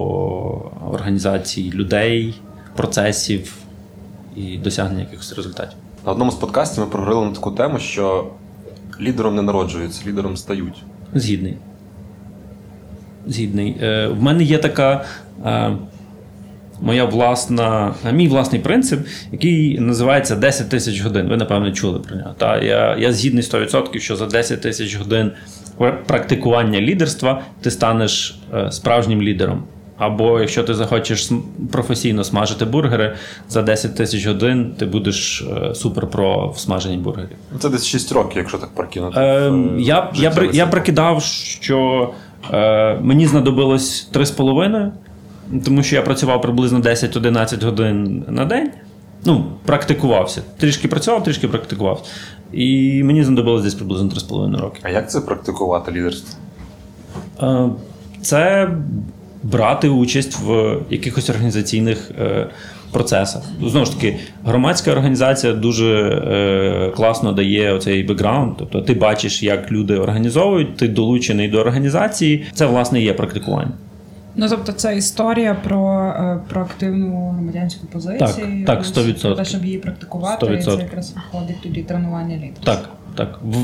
організації 0.93 1.73
людей, 1.73 2.35
процесів 2.77 3.55
і 4.39 4.59
досягнення 4.59 5.01
якихось 5.01 5.33
результатів. 5.33 5.79
На 6.07 6.13
одному 6.13 6.31
з 6.31 6.35
подкастів 6.35 6.85
ми 6.85 6.91
проговорили 6.91 7.27
на 7.27 7.33
таку 7.33 7.51
тему, 7.51 7.79
що 7.79 8.27
лідером 9.01 9.37
не 9.37 9.43
народжуються, 9.43 10.03
лідером 10.09 10.37
стають. 10.37 10.83
Згідний. 11.15 11.57
Згідний. 13.27 13.77
Е, 13.83 14.07
в 14.07 14.23
мене 14.23 14.45
є 14.45 14.59
така 14.59 15.05
е, 15.47 15.77
моя 16.81 17.05
власна, 17.05 17.95
е, 18.07 18.13
мій 18.13 18.29
власний 18.29 18.61
принцип, 18.61 19.07
який 19.33 19.79
називається 19.79 20.37
10 20.37 20.69
тисяч 20.69 21.01
годин. 21.01 21.29
Ви, 21.29 21.37
напевно, 21.37 21.73
чули 21.73 21.99
про 21.99 22.17
нього. 22.17 22.35
Та? 22.39 22.59
Я, 22.59 22.97
я 22.97 23.13
згідний 23.13 23.43
100%, 23.43 23.99
що 23.99 24.17
за 24.17 24.27
10 24.27 24.61
тисяч 24.61 24.97
годин 24.97 25.33
практикування 26.07 26.81
лідерства, 26.81 27.43
ти 27.61 27.71
станеш 27.71 28.39
е, 28.55 28.73
справжнім 28.73 29.23
лідером. 29.23 29.65
Або 29.99 30.41
якщо 30.41 30.63
ти 30.65 30.75
захочеш 30.75 31.31
професійно 31.73 32.25
смажити 32.25 32.65
бургери 32.65 33.17
за 33.49 33.63
10 33.63 33.97
тисяч 33.97 34.27
годин, 34.27 34.75
ти 34.79 34.87
будеш 34.87 35.43
е, 35.43 35.75
супер-про 35.75 36.49
в 36.49 36.59
смаженні 36.59 36.97
бургерів. 36.97 37.37
Це 37.59 37.69
десь 37.69 37.87
6 37.87 38.13
років, 38.13 38.39
якщо 38.39 38.59
так 38.59 38.75
прокинути. 38.75 39.21
Е, 39.21 39.53
я 39.79 40.11
я, 40.15 40.33
я 40.53 40.67
прикидав, 40.67 41.23
що 41.23 42.11
е, 42.53 42.99
мені 43.03 43.27
знадобилось 43.27 44.09
3,5, 44.13 44.91
тому 45.65 45.83
що 45.83 45.97
я 45.97 46.03
працював 46.03 46.43
приблизно 46.43 46.79
10-11 46.79 47.65
годин 47.65 48.25
на 48.29 48.45
день. 48.45 48.71
Ну, 49.25 49.45
практикувався. 49.65 50.43
Трішки 50.57 50.89
працював, 50.89 51.25
трішки 51.25 51.49
практикувався. 51.49 52.05
І 52.53 53.03
мені 53.05 53.25
знадобилось 53.25 53.63
десь 53.63 53.75
приблизно 53.75 54.09
3,5 54.09 54.61
роки. 54.61 54.81
А 54.83 54.89
як 54.91 55.11
це 55.11 55.21
практикувати 55.21 55.93
лідерство? 55.93 56.39
Е, 57.43 57.69
це 58.23 58.69
брати 59.43 59.89
участь 59.89 60.39
в 60.45 60.77
якихось 60.91 61.31
організаційних 61.31 62.11
е, 62.21 62.47
процесах. 62.93 63.43
Знову 63.67 63.87
ж 63.87 63.95
таки, 63.95 64.17
громадська 64.45 64.93
організація 64.93 65.53
дуже 65.53 65.95
е, 65.95 66.93
класно 66.97 67.33
дає 67.33 67.73
оцей 67.73 68.03
бекграунд. 68.03 68.57
Тобто 68.59 68.81
ти 68.81 68.95
бачиш, 68.95 69.43
як 69.43 69.73
люди 69.73 69.97
організовують, 69.97 70.77
ти 70.77 70.89
долучений 70.89 71.49
до 71.49 71.59
організації. 71.59 72.45
Це, 72.53 72.67
власне, 72.67 73.03
є 73.03 73.13
практикування. 73.13 73.73
Ну, 74.41 74.47
тобто, 74.49 74.73
це 74.73 74.97
історія 74.97 75.55
про 75.55 76.13
е, 76.17 76.41
про 76.49 76.61
активну 76.61 77.31
громадянську 77.31 77.87
позицію. 77.87 78.65
Так, 78.67 78.85
так 78.85 78.85
100%. 78.85 79.23
Про 79.23 79.35
те, 79.35 79.45
щоб 79.45 79.65
її 79.65 79.79
практикувати, 79.79 80.47
100%. 80.47 80.59
і 80.59 80.63
це 80.63 80.71
якраз 80.71 81.15
виходить 81.15 81.57
тоді 81.63 81.83
тренування 81.83 82.37
лідерства. 82.37 82.75
Так, 82.75 82.89
так. 83.15 83.39
В, 83.43 83.57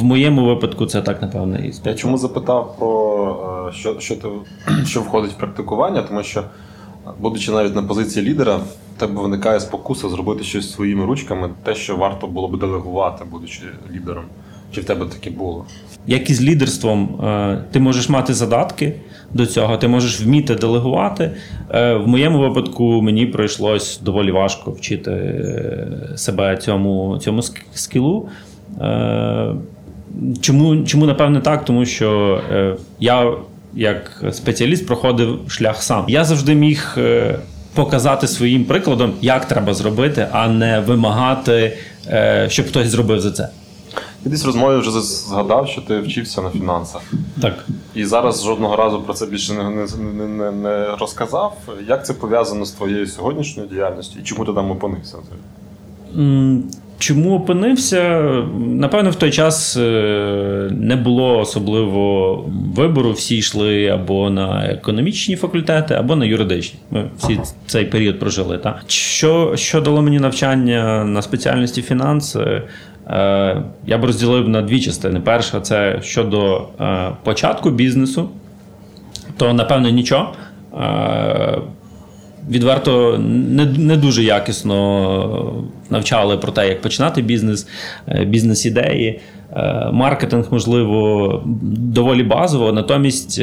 в 0.00 0.04
моєму 0.04 0.46
випадку 0.46 0.86
це 0.86 1.02
так, 1.02 1.22
напевно, 1.22 1.58
і 1.58 1.72
Я 1.84 1.94
чому 1.94 2.18
запитав 2.18 2.76
про 2.78 3.68
е, 3.68 3.72
що 3.72 4.00
що, 4.00 4.16
ти, 4.16 4.28
що 4.86 5.00
входить 5.00 5.32
в 5.32 5.36
практикування, 5.36 6.02
тому 6.02 6.22
що, 6.22 6.44
будучи 7.20 7.52
навіть 7.52 7.74
на 7.74 7.82
позиції 7.82 8.26
лідера, 8.26 8.56
в 8.56 9.00
тебе 9.00 9.22
виникає 9.22 9.60
спокуса 9.60 10.08
зробити 10.08 10.44
щось 10.44 10.72
своїми 10.72 11.04
ручками, 11.04 11.50
те, 11.62 11.74
що 11.74 11.96
варто 11.96 12.26
було 12.26 12.48
б 12.48 12.58
делегувати, 12.58 13.24
будучи 13.30 13.62
лідером. 13.94 14.24
Чи 14.72 14.80
в 14.80 14.84
тебе 14.84 15.06
таке 15.06 15.30
було? 15.30 15.64
Як 16.06 16.30
і 16.30 16.34
з 16.34 16.42
лідерством, 16.42 17.24
е, 17.24 17.64
ти 17.70 17.80
можеш 17.80 18.08
мати 18.08 18.34
задатки 18.34 18.94
до 19.34 19.46
цього, 19.46 19.76
ти 19.76 19.88
можеш 19.88 20.20
вміти 20.20 20.54
делегувати. 20.54 21.30
Е, 21.70 21.94
в 21.94 22.08
моєму 22.08 22.38
випадку 22.38 23.02
мені 23.02 23.26
прийшлось 23.26 24.00
доволі 24.00 24.30
важко 24.30 24.70
вчити 24.70 25.10
е, 25.10 25.88
себе 26.16 26.56
цьому 26.56 27.18
цьому 27.22 27.42
скілу. 27.74 28.28
Чому, 30.40 30.84
чому 30.84 31.06
напевне 31.06 31.40
так? 31.40 31.64
Тому 31.64 31.86
що 31.86 32.40
я, 33.00 33.32
як 33.74 34.24
спеціаліст, 34.32 34.86
проходив 34.86 35.40
шлях 35.48 35.82
сам. 35.82 36.04
Я 36.08 36.24
завжди 36.24 36.54
міг. 36.54 36.98
Показати 37.74 38.26
своїм 38.26 38.64
прикладом, 38.64 39.12
як 39.20 39.44
треба 39.44 39.74
зробити, 39.74 40.26
а 40.32 40.48
не 40.48 40.80
вимагати, 40.80 41.76
щоб 42.48 42.66
хтось 42.66 42.88
зробив 42.88 43.20
за 43.20 43.30
це. 43.30 43.48
Я 44.24 44.30
десь 44.30 44.42
в 44.44 44.46
розмові 44.46 44.78
вже 44.78 44.90
згадав, 45.00 45.68
що 45.68 45.80
ти 45.80 46.00
вчився 46.00 46.42
на 46.42 46.50
фінансах. 46.50 47.02
Так. 47.42 47.64
І 47.94 48.04
зараз 48.04 48.44
жодного 48.44 48.76
разу 48.76 49.02
про 49.02 49.14
це 49.14 49.26
більше 49.26 49.52
не 49.52 49.70
не, 49.70 50.26
не, 50.26 50.50
не 50.50 50.96
розказав. 50.96 51.56
Як 51.88 52.06
це 52.06 52.14
пов'язано 52.14 52.64
з 52.64 52.70
твоєю 52.70 53.06
сьогоднішньою 53.06 53.68
діяльністю 53.68 54.18
і 54.20 54.22
чому 54.22 54.44
ти 54.44 54.52
там 54.52 54.70
опинився? 54.70 55.16
Чому 56.98 57.36
опинився? 57.36 58.20
Напевно, 58.58 59.10
в 59.10 59.14
той 59.14 59.30
час 59.30 59.76
е, 59.76 60.70
не 60.72 60.96
було 60.96 61.38
особливо 61.38 62.36
вибору. 62.74 63.12
Всі 63.12 63.36
йшли 63.36 63.86
або 63.86 64.30
на 64.30 64.64
економічні 64.66 65.36
факультети, 65.36 65.94
або 65.94 66.16
на 66.16 66.24
юридичні. 66.24 66.78
Ми 66.90 67.10
всі 67.18 67.40
цей 67.66 67.84
період 67.84 68.18
прожили. 68.18 68.58
Та? 68.58 68.80
Що 68.86 69.52
що 69.56 69.80
дало 69.80 70.02
мені 70.02 70.18
навчання 70.18 71.04
на 71.04 71.22
спеціальності 71.22 71.82
фінанси? 71.82 72.62
Е, 73.10 73.62
я 73.86 73.98
б 73.98 74.04
розділив 74.04 74.48
на 74.48 74.62
дві 74.62 74.80
частини. 74.80 75.20
Перша 75.20 75.60
це 75.60 75.98
щодо 76.02 76.68
е, 76.80 77.10
початку 77.24 77.70
бізнесу, 77.70 78.28
то 79.36 79.52
напевно 79.52 79.90
нічого. 79.90 80.32
Е, 80.80 81.58
відверто 82.50 83.18
не 83.18 83.64
не 83.64 83.96
дуже 83.96 84.22
якісно 84.22 85.64
навчали 85.90 86.36
про 86.36 86.52
те, 86.52 86.68
як 86.68 86.80
починати 86.80 87.22
бізнес, 87.22 87.68
бізнес-ідеї. 88.26 89.20
Маркетинг, 89.92 90.46
можливо, 90.50 91.42
доволі 91.72 92.22
базово, 92.22 92.72
натомість 92.72 93.42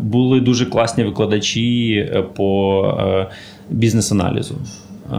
були 0.00 0.40
дуже 0.40 0.66
класні 0.66 1.04
викладачі 1.04 2.10
по 2.34 2.84
бізнес-аналізу. 3.70 4.54
Е, 5.12 5.16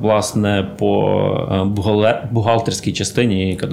власне 0.00 0.66
по 0.78 1.20
е, 1.52 2.24
бухгалтерській 2.30 2.92
частині, 2.92 3.50
яка 3.50 3.66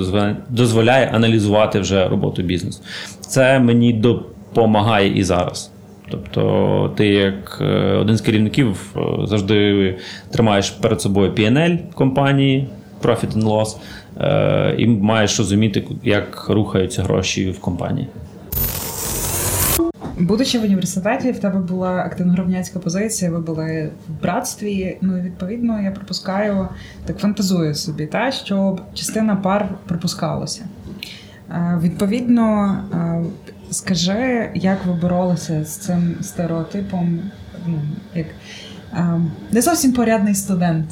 дозволяє 0.49 1.11
аналізувати 1.13 1.79
вже 1.79 2.07
роботу 2.07 2.41
бізнесу. 2.41 2.81
Це 3.19 3.59
мені 3.59 3.93
допомагає 3.93 5.19
і 5.19 5.23
зараз. 5.23 5.71
Тобто, 6.09 6.93
ти, 6.95 7.07
як 7.07 7.57
е, 7.61 7.65
один 7.95 8.17
з 8.17 8.21
керівників, 8.21 8.95
завжди 9.23 9.97
тримаєш 10.31 10.69
перед 10.69 11.01
собою 11.01 11.31
PNL 11.31 11.77
компанії, 11.93 12.67
Profit 13.03 13.37
and 13.37 13.43
Loss, 13.43 13.77
і 14.77 14.87
маєш 14.87 15.39
розуміти, 15.39 15.83
як 16.03 16.45
рухаються 16.49 17.03
гроші 17.03 17.49
в 17.49 17.59
компанії. 17.59 18.07
Будучи 20.21 20.59
в 20.59 20.63
університеті, 20.63 21.31
в 21.31 21.39
тебе 21.39 21.59
була 21.59 21.97
активна 21.97 22.33
громадянська 22.33 22.79
позиція, 22.79 23.31
ви 23.31 23.39
були 23.39 23.89
в 24.09 24.21
братстві. 24.21 24.97
Ну 25.01 25.17
і 25.17 25.21
відповідно 25.21 25.81
я 25.81 25.91
пропускаю, 25.91 26.67
так 27.05 27.17
фантазую 27.17 27.75
собі, 27.75 28.05
та 28.05 28.31
що 28.31 28.79
частина 28.93 29.35
пар 29.35 29.69
пропускалося. 29.87 30.65
Е, 31.49 31.79
відповідно, 31.81 32.77
е, 32.93 33.23
скажи, 33.71 34.49
як 34.55 34.85
ви 34.85 34.93
боролися 34.93 35.63
з 35.63 35.77
цим 35.77 36.15
стереотипом, 36.21 37.19
ну, 37.67 37.81
як 38.15 38.27
е, 38.93 39.21
не 39.51 39.61
зовсім 39.61 39.93
порядний 39.93 40.35
студент 40.35 40.85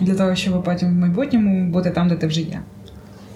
для 0.00 0.14
того, 0.14 0.34
щоб 0.34 0.64
потім 0.64 0.88
в 0.88 0.92
майбутньому 0.92 1.70
бути 1.70 1.90
там, 1.90 2.08
де 2.08 2.16
ти 2.16 2.26
вже 2.26 2.40
є. 2.40 2.60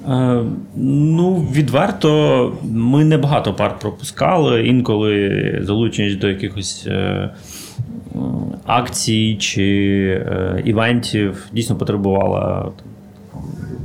Е, 0.08 0.44
ну, 0.76 1.48
відверто, 1.52 2.52
ми 2.62 3.04
небагато 3.04 3.54
пар 3.54 3.78
пропускали, 3.78 4.66
інколи 4.66 5.58
залучені 5.62 6.14
до 6.14 6.28
якихось 6.28 6.86
е, 6.86 7.30
акцій 8.66 9.36
чи 9.40 9.62
е, 10.26 10.62
івентів, 10.64 11.46
дійсно 11.52 11.76
потребувала 11.76 12.72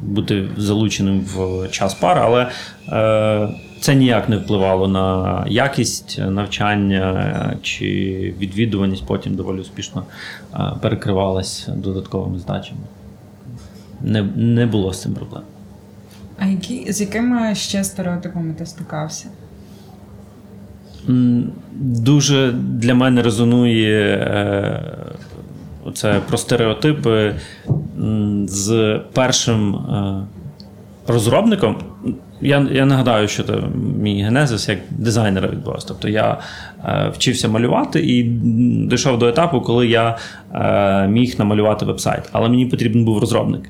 бути 0.04 0.48
залученим 0.58 1.22
в 1.22 1.68
час 1.72 1.94
пар, 1.94 2.18
але 2.18 2.48
це 3.80 3.96
ніяк 3.96 4.30
не 4.30 4.38
впливало 4.38 4.88
на 4.88 5.46
якість 5.48 6.20
навчання 6.28 7.58
чи 7.62 7.86
відвідуваність 8.40 9.06
потім 9.08 9.36
доволі 9.36 9.60
успішно 9.60 10.04
перекривалась 10.82 11.70
додатковими 11.76 12.40
здачами. 12.40 12.82
Не, 14.02 14.24
Не 14.24 14.66
було 14.66 14.94
з 14.94 15.02
цим 15.02 15.14
проблем. 15.14 15.44
А 16.40 16.46
які, 16.46 16.94
з 16.94 17.02
якими 17.02 17.56
ще 17.56 17.84
стереотипами 17.84 18.54
ти 18.54 18.66
стикався? 18.66 19.28
Дуже 21.82 22.52
для 22.52 22.94
мене 22.94 23.22
резонує 23.22 24.16
е, 24.16 24.84
це 25.94 26.22
про 26.28 26.38
стереотипи 26.38 27.36
з 28.46 29.00
першим 29.14 29.76
е, 29.76 30.28
розробником. 31.08 31.76
Я 32.42 32.68
я 32.72 32.86
нагадаю, 32.86 33.28
що 33.28 33.44
це 33.44 33.54
мій 34.02 34.24
генезис 34.24 34.70
як 34.70 34.80
дизайнера 34.90 35.48
відбувався. 35.48 35.88
Тобто 35.88 36.10
я 36.10 36.38
е, 36.86 37.12
вчився 37.14 37.48
малювати 37.48 38.00
і 38.00 38.24
дійшов 38.88 39.20
до 39.20 39.28
етапу, 39.28 39.62
коли 39.62 39.88
я 39.88 40.18
е, 40.54 41.08
міг 41.08 41.36
намалювати 41.40 41.86
вебсайт. 41.86 42.30
Але 42.32 42.50
мені 42.50 42.66
потрібен 42.66 43.06
був 43.06 43.20
розробник. 43.20 43.70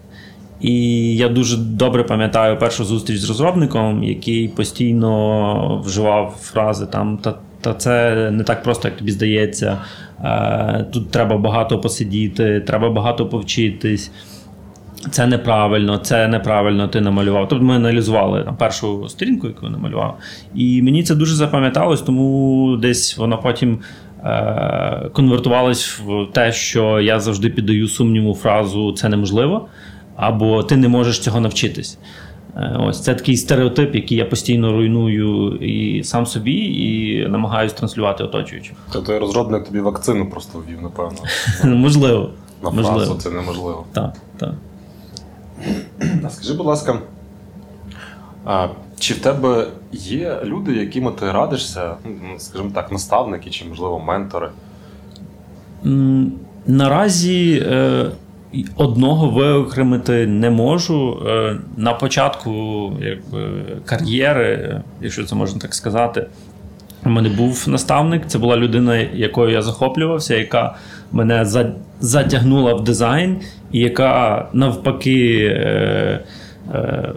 І 0.62 1.16
я 1.16 1.30
дуже 1.30 1.58
добре 1.58 2.04
пам'ятаю 2.04 2.58
першу 2.58 2.86
зустріч 2.86 3.18
з 3.18 3.30
розробником, 3.30 4.04
який 4.04 4.48
постійно 4.48 5.82
вживав 5.86 6.36
фрази 6.42 6.86
там 6.86 7.18
та. 7.18 7.36
Та 7.62 7.74
це 7.74 8.32
не 8.32 8.44
так 8.44 8.64
просто, 8.64 8.88
як 8.88 8.98
тобі 8.98 9.12
здається. 9.12 9.78
Е, 10.24 10.86
тут 10.94 11.12
треба 11.12 11.38
багато 11.38 11.80
посидіти, 11.80 12.60
треба 12.60 12.90
багато 12.90 13.26
повчитись. 13.26 14.12
Це 15.12 15.28
неправильно, 15.28 15.98
це 15.98 16.28
неправильно 16.28 16.88
ти 16.88 17.02
намалював. 17.02 17.48
Тобто 17.48 17.66
ми 17.66 17.76
аналізували 17.76 18.44
там, 18.44 18.58
першу 18.58 19.10
сторінку, 19.10 19.48
яку 19.48 19.66
я 19.66 19.72
намалював. 19.72 20.18
І 20.56 20.82
мені 20.82 21.04
це 21.04 21.16
дуже 21.16 21.36
запам'яталось, 21.36 22.02
тому 22.02 22.78
десь 22.82 23.18
воно 23.18 23.38
потім 23.38 23.80
е- 24.24 25.10
конвертувалось 25.14 26.00
в 26.00 26.26
те, 26.34 26.52
що 26.52 27.00
я 27.00 27.20
завжди 27.20 27.50
піддаю 27.50 27.88
сумніву 27.88 28.36
фразу 28.36 28.92
Це 28.92 29.10
неможливо 29.10 29.68
або 30.20 30.64
ти 30.64 30.78
не 30.78 30.88
можеш 30.88 31.20
цього 31.20 31.40
навчитись. 31.40 31.98
Е, 32.56 32.78
ось 32.80 33.02
це 33.02 33.16
такий 33.16 33.38
стереотип, 33.38 33.96
який 33.96 34.18
я 34.18 34.26
постійно 34.26 34.72
руйную 34.72 35.56
і 35.56 36.04
сам 36.04 36.26
собі, 36.26 36.56
і 36.56 37.28
намагаюся 37.28 37.76
транслювати 37.76 38.24
оточуючим. 38.24 38.76
Тобто 38.92 39.20
розробник 39.20 39.66
тобі 39.66 39.80
вакцину 39.80 40.30
просто 40.30 40.60
ввів, 40.60 40.82
напевно. 40.82 41.18
Можливо. 41.76 42.30
На 42.64 42.72
фразу 42.72 43.16
це 43.16 43.30
неможливо. 43.30 43.86
Так, 43.94 44.14
так. 44.38 44.54
Скажи, 46.30 46.54
будь 46.54 46.66
ласка, 46.66 47.00
а, 48.46 48.68
чи 49.00 49.14
в 49.14 49.20
тебе 49.20 49.68
є 49.92 50.40
люди, 50.44 50.74
якими 50.74 51.12
ти 51.12 51.32
радишся, 51.32 51.96
ну, 52.06 52.40
скажімо 52.40 52.72
так, 52.74 52.92
наставники 52.92 53.50
чи, 53.50 53.66
можливо, 53.66 54.00
ментори? 54.00 54.50
Наразі 56.68 57.64
е, 57.66 58.12
одного 58.76 59.30
виокремити 59.30 60.28
не 60.28 60.50
можу. 60.50 61.24
Е, 61.28 61.56
на 61.78 61.94
початку 61.94 62.52
якби, 63.02 63.50
кар'єри, 63.86 64.82
якщо 65.02 65.24
це 65.24 65.36
можна 65.36 65.60
так 65.60 65.74
сказати, 65.74 66.28
у 67.06 67.10
мене 67.10 67.30
був 67.30 67.66
наставник. 67.68 68.24
Це 68.28 68.38
була 68.38 68.58
людина, 68.58 68.98
якою 68.98 69.52
я 69.52 69.62
захоплювався, 69.62 70.36
яка 70.36 70.76
мене 71.12 71.46
затягнула 72.00 72.74
в 72.74 72.84
дизайн, 72.84 73.38
і 73.72 73.80
яка 73.80 74.48
навпаки. 74.54 75.46
Е, 75.46 76.26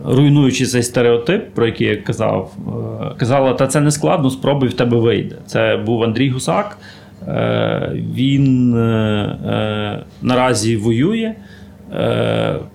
руйнуючи 0.04 0.66
цей 0.66 0.82
стереотип, 0.82 1.54
про 1.54 1.66
який 1.66 1.86
я 1.86 1.96
казав, 1.96 2.52
казала, 3.16 3.54
та 3.54 3.66
це 3.66 3.80
не 3.80 3.90
складно, 3.90 4.30
спробуй 4.30 4.68
в 4.68 4.74
тебе 4.74 4.96
вийде. 4.96 5.36
Це 5.46 5.76
був 5.76 6.02
Андрій 6.02 6.30
Гусак. 6.30 6.78
Е, 7.28 7.92
він 8.14 8.76
е, 8.76 9.38
е, 9.46 10.04
наразі 10.22 10.76
воює. 10.76 11.34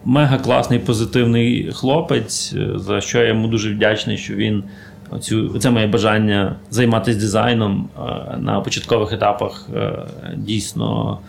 Мега 0.05 0.37
класний 0.37 0.79
позитивний 0.79 1.71
хлопець, 1.73 2.55
за 2.75 3.01
що 3.01 3.19
я 3.19 3.27
йому 3.27 3.47
дуже 3.47 3.73
вдячний, 3.73 4.17
що 4.17 4.35
він 4.35 4.63
оцю, 5.09 5.59
це 5.59 5.69
моє 5.69 5.87
бажання 5.87 6.55
займатися 6.69 7.19
дизайном 7.19 7.89
на 8.37 8.61
початкових 8.61 9.13
етапах 9.13 9.69
дійсно 10.35 11.19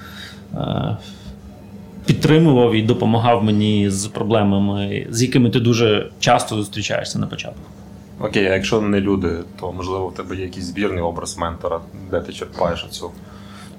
підтримував 2.07 2.75
і 2.75 2.83
допомагав 2.83 3.45
мені 3.45 3.91
з 3.91 4.07
проблемами, 4.07 5.07
з 5.11 5.23
якими 5.23 5.51
ти 5.51 5.61
дуже 5.61 6.11
часто 6.21 6.57
зустрічаєшся 6.57 7.19
на 7.19 7.27
початку. 7.27 7.63
Окей, 8.21 8.47
а 8.47 8.55
якщо 8.55 8.81
не 8.81 9.01
люди, 9.01 9.29
то 9.61 9.73
можливо 9.73 10.09
в 10.09 10.15
тебе 10.15 10.37
є 10.37 10.43
якийсь 10.43 10.67
збірний 10.67 11.03
образ 11.03 11.39
ментора, 11.39 11.81
де 12.11 12.21
ти 12.21 12.33
черпаєш 12.33 12.85
оцю 12.85 13.11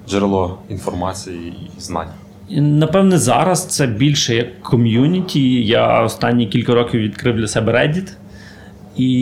джерело 0.08 0.58
інформації 0.68 1.54
і 1.78 1.80
знань. 1.80 2.08
Напевне, 2.50 3.18
зараз 3.18 3.66
це 3.66 3.86
більше 3.86 4.34
як 4.34 4.62
ком'юніті. 4.62 5.64
Я 5.64 6.02
останні 6.02 6.46
кілька 6.46 6.74
років 6.74 7.00
відкрив 7.00 7.36
для 7.36 7.46
себе 7.48 7.72
Reddit, 7.72 8.12
і 8.96 9.12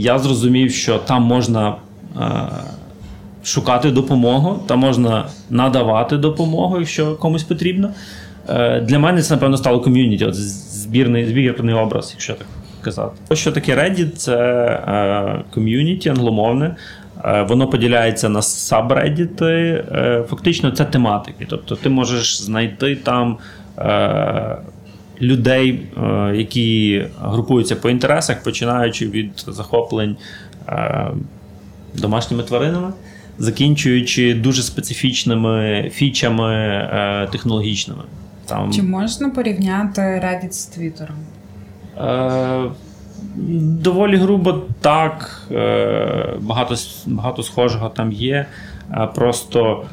я 0.00 0.18
зрозумів, 0.18 0.72
що 0.72 0.98
там 0.98 1.22
можна 1.22 1.76
е, 2.16 2.30
шукати 3.44 3.90
допомогу, 3.90 4.62
там 4.66 4.78
можна 4.78 5.28
надавати 5.50 6.16
допомогу, 6.16 6.78
якщо 6.78 7.16
комусь 7.16 7.44
потрібно. 7.44 7.90
Е, 8.48 8.80
Для 8.80 8.98
мене 8.98 9.22
це, 9.22 9.34
напевно, 9.34 9.56
стало 9.56 9.80
ком'юніті, 9.80 10.24
от 10.24 10.34
збірний, 10.34 11.26
збірний 11.26 11.74
образ, 11.74 12.10
якщо 12.12 12.34
так 12.34 12.46
казати. 12.86 13.36
Що 13.36 13.52
таке 13.52 13.76
Reddit? 13.76 14.10
Це 14.10 14.36
е, 14.36 15.44
ком'юніті 15.54 16.08
англомовне. 16.08 16.76
Е, 17.24 17.42
воно 17.42 17.68
поділяється 17.68 18.28
на 18.28 18.42
сабреддіти. 18.42 19.44
Е, 19.44 20.24
фактично, 20.28 20.70
це 20.70 20.84
тематики. 20.84 21.46
Тобто, 21.50 21.76
ти 21.76 21.88
можеш 21.88 22.42
знайти 22.42 22.96
там 22.96 23.38
людей, 25.20 25.86
які 26.34 27.04
групуються 27.20 27.76
по 27.76 27.90
інтересах, 27.90 28.42
починаючи 28.42 29.08
від 29.08 29.30
захоплень 29.48 30.16
домашніми 31.94 32.42
тваринами, 32.42 32.92
закінчуючи 33.38 34.34
дуже 34.34 34.62
специфічними 34.62 35.90
фічами 35.94 37.28
технологічними. 37.32 38.02
Там... 38.46 38.72
Чи 38.72 38.82
можна 38.82 39.30
порівняти 39.30 40.00
Reddit 40.00 40.52
з 40.52 40.66
Твіттером? 40.66 41.16
Е, 42.00 42.70
доволі 43.82 44.16
грубо 44.16 44.62
так. 44.80 45.42
Е, 45.50 46.34
багато 46.40 46.74
багато 47.06 47.42
схожого 47.42 47.88
там 47.88 48.12
є. 48.12 48.46
Просто 49.14 49.84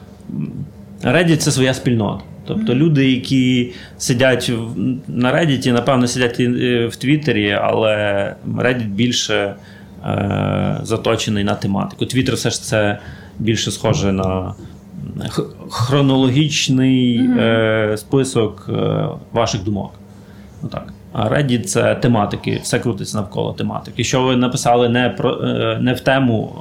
Reddit 1.03 1.37
це 1.37 1.51
своя 1.51 1.73
спільнота. 1.73 2.23
Тобто 2.45 2.75
люди, 2.75 3.11
які 3.11 3.71
сидять 3.97 4.51
на 5.07 5.33
Reddit, 5.33 5.71
напевно, 5.71 6.07
сидять 6.07 6.39
і 6.39 6.85
в 6.85 6.95
Твіттері, 6.95 7.51
але 7.51 8.35
Reddit 8.57 8.87
більше 8.87 9.55
е, 10.05 10.79
заточений 10.83 11.43
на 11.43 11.55
тематику. 11.55 12.05
Твіттер 12.05 12.35
все 12.35 12.49
ж 12.49 12.63
це 12.63 12.99
більше 13.39 13.71
схоже 13.71 14.11
на 14.11 14.53
хронологічний 15.69 17.17
е, 17.17 17.95
список 17.97 18.69
е, 18.69 19.07
ваших 19.31 19.63
думок. 19.63 19.93
Отак. 20.63 20.93
А 21.13 21.29
Reddit– 21.29 21.63
це 21.65 21.95
тематики, 21.95 22.59
все 22.63 22.79
крутиться 22.79 23.17
навколо 23.17 23.53
тематики. 23.53 24.03
Що 24.03 24.23
ви 24.23 24.35
написали 24.35 24.89
не 24.89 25.09
про 25.09 25.31
е, 25.43 25.77
не 25.81 25.93
в 25.93 25.99
тему, 25.99 26.55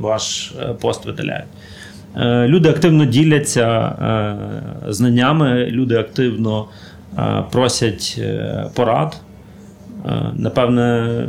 ваш 0.00 0.54
е, 0.60 0.72
пост 0.72 1.06
видаляють. 1.06 1.48
Е, 2.16 2.48
люди 2.48 2.68
активно 2.68 3.04
діляться 3.04 3.92
знаннями, 4.88 5.66
люди 5.66 5.96
активно 5.96 6.68
просять 7.50 8.20
порад. 8.74 9.16
Напевне, 10.32 11.28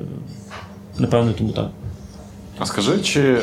напевне, 1.00 1.34
тому 1.34 1.52
так. 1.52 1.70
А 2.60 2.66
скажи, 2.66 3.00
чи 3.02 3.38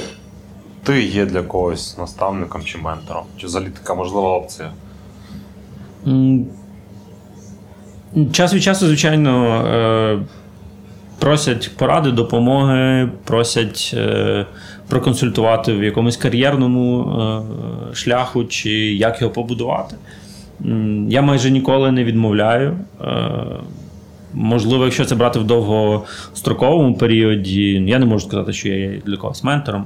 ти 0.82 1.02
є 1.02 1.26
для 1.26 1.42
когось 1.42 1.98
наставником 1.98 2.64
чи 2.64 2.78
ментором? 2.78 3.24
Чи 3.36 3.46
взагалі 3.46 3.70
така 3.70 3.94
можлива 3.94 4.28
опція? 4.28 4.70
Час 8.32 8.54
від 8.54 8.62
часу, 8.62 8.86
звичайно, 8.86 9.64
е, 9.66 10.18
просять 11.18 11.70
поради, 11.76 12.10
допомоги, 12.10 13.08
просять 13.24 13.90
е, 13.94 14.46
проконсультувати 14.88 15.72
в 15.72 15.84
якомусь 15.84 16.16
кар'єрному 16.16 17.02
е, 17.02 17.94
шляху, 17.94 18.44
чи 18.44 18.70
як 18.94 19.20
його 19.20 19.32
побудувати. 19.32 19.96
Я 21.08 21.22
майже 21.22 21.50
ніколи 21.50 21.92
не 21.92 22.04
відмовляю. 22.04 22.76
Можливо, 24.34 24.84
якщо 24.84 25.04
це 25.04 25.14
брати 25.14 25.38
в 25.38 25.44
довгостроковому 25.44 26.94
періоді, 26.94 27.72
я 27.72 27.98
не 27.98 28.06
можу 28.06 28.26
сказати, 28.26 28.52
що 28.52 28.68
я 28.68 28.76
є 28.76 29.00
для 29.06 29.16
когось 29.16 29.44
ментором. 29.44 29.84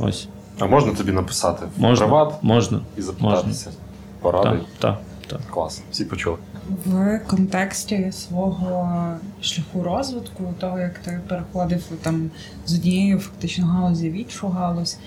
Ось. 0.00 0.28
А 0.58 0.66
можна 0.66 0.92
тобі 0.92 1.12
написати 1.12 1.66
в 1.76 1.82
можна, 1.82 2.06
приват 2.06 2.32
можна, 2.42 2.80
і 2.98 3.02
запитатися 3.02 3.70
можна. 3.70 3.80
поради? 4.20 4.48
Так, 4.48 4.60
так. 4.78 4.98
Так. 5.26 5.40
Клас, 5.50 5.82
всі 5.90 6.04
почули. 6.04 6.36
В 6.86 7.20
контексті 7.26 8.12
свого 8.12 9.08
шляху 9.42 9.82
розвитку, 9.82 10.54
того 10.58 10.78
як 10.78 10.98
ти 10.98 11.20
переходив 11.28 11.82
там 12.02 12.30
з 12.66 12.74
однієї 12.74 13.16
фактично 13.16 13.66
галузі 13.66 14.10
в 14.10 14.12
іншу 14.12 14.48
галузь, 14.48 14.98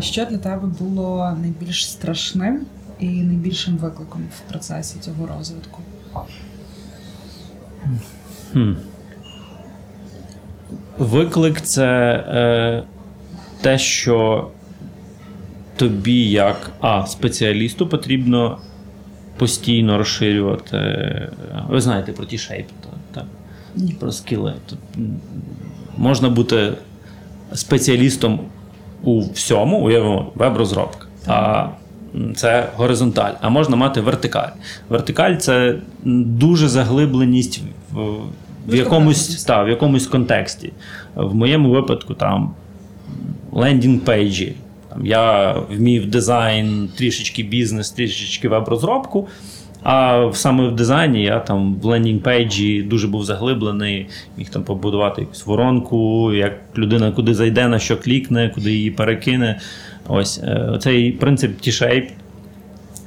що 0.00 0.24
для 0.24 0.38
тебе 0.38 0.66
було 0.66 1.36
найбільш 1.40 1.90
страшним 1.90 2.66
і 2.98 3.08
найбільшим 3.08 3.76
викликом 3.76 4.22
в 4.36 4.50
процесі 4.50 4.98
цього 5.00 5.26
розвитку? 5.26 5.82
Хм. 8.52 8.72
Виклик 10.98 11.60
це 11.60 11.86
е, 12.28 12.82
те, 13.60 13.78
що 13.78 14.50
тобі, 15.76 16.30
як 16.30 16.70
а, 16.80 17.06
спеціалісту, 17.06 17.88
потрібно 17.88 18.58
постійно 19.40 19.98
розширювати. 19.98 20.78
Ви 21.68 21.80
знаєте 21.80 22.12
про 22.12 22.24
ті 22.24 22.38
шейпи, 22.38 22.72
так? 23.14 23.24
про 24.00 24.12
скіли. 24.12 24.54
Тут 24.66 24.78
можна 25.96 26.28
бути 26.28 26.72
спеціалістом 27.52 28.40
у 29.02 29.20
всьому, 29.20 29.78
уявимо, 29.78 30.32
веб-розробка. 30.34 31.06
А 31.26 31.66
це 32.36 32.68
горизонталь, 32.76 33.32
а 33.40 33.48
можна 33.48 33.76
мати 33.76 34.00
вертикаль. 34.00 34.48
Вертикаль 34.88 35.36
це 35.36 35.76
дуже 36.04 36.68
заглибленість 36.68 37.62
в, 37.92 38.00
в 38.68 38.74
якомусь 38.74 39.44
та, 39.44 39.62
в 39.62 39.68
якомусь 39.68 40.06
контексті. 40.06 40.72
В 41.14 41.34
моєму 41.34 41.70
випадку 41.70 42.14
там 42.14 42.54
landing 43.52 44.06
page 44.06 44.37
і. 44.37 44.52
Там, 44.90 45.06
Я 45.06 45.52
вмів 45.52 46.06
дизайн, 46.06 46.88
трішечки 46.96 47.42
бізнес, 47.42 47.90
трішечки 47.90 48.48
веб-розробку. 48.48 49.28
А 49.82 50.30
саме 50.32 50.68
в 50.68 50.76
дизайні 50.76 51.22
я 51.22 51.38
там 51.38 51.74
в 51.74 51.86
landing 51.86 52.45
page 52.45 52.80
і 52.80 52.88
дуже 52.88 53.08
був 53.08 53.24
заглиблений, 53.24 54.06
міг 54.36 54.48
там 54.48 54.62
побудувати 54.62 55.20
якусь 55.20 55.46
воронку, 55.46 56.32
як 56.32 56.52
людина 56.78 57.12
куди 57.12 57.34
зайде, 57.34 57.68
на 57.68 57.78
що 57.78 57.96
клікне, 57.96 58.52
куди 58.54 58.72
її 58.72 58.90
перекине. 58.90 59.60
Ось 60.08 60.38
е, 60.38 60.78
цей 60.80 61.12
принцип 61.12 61.60
T-Shape 61.66 62.08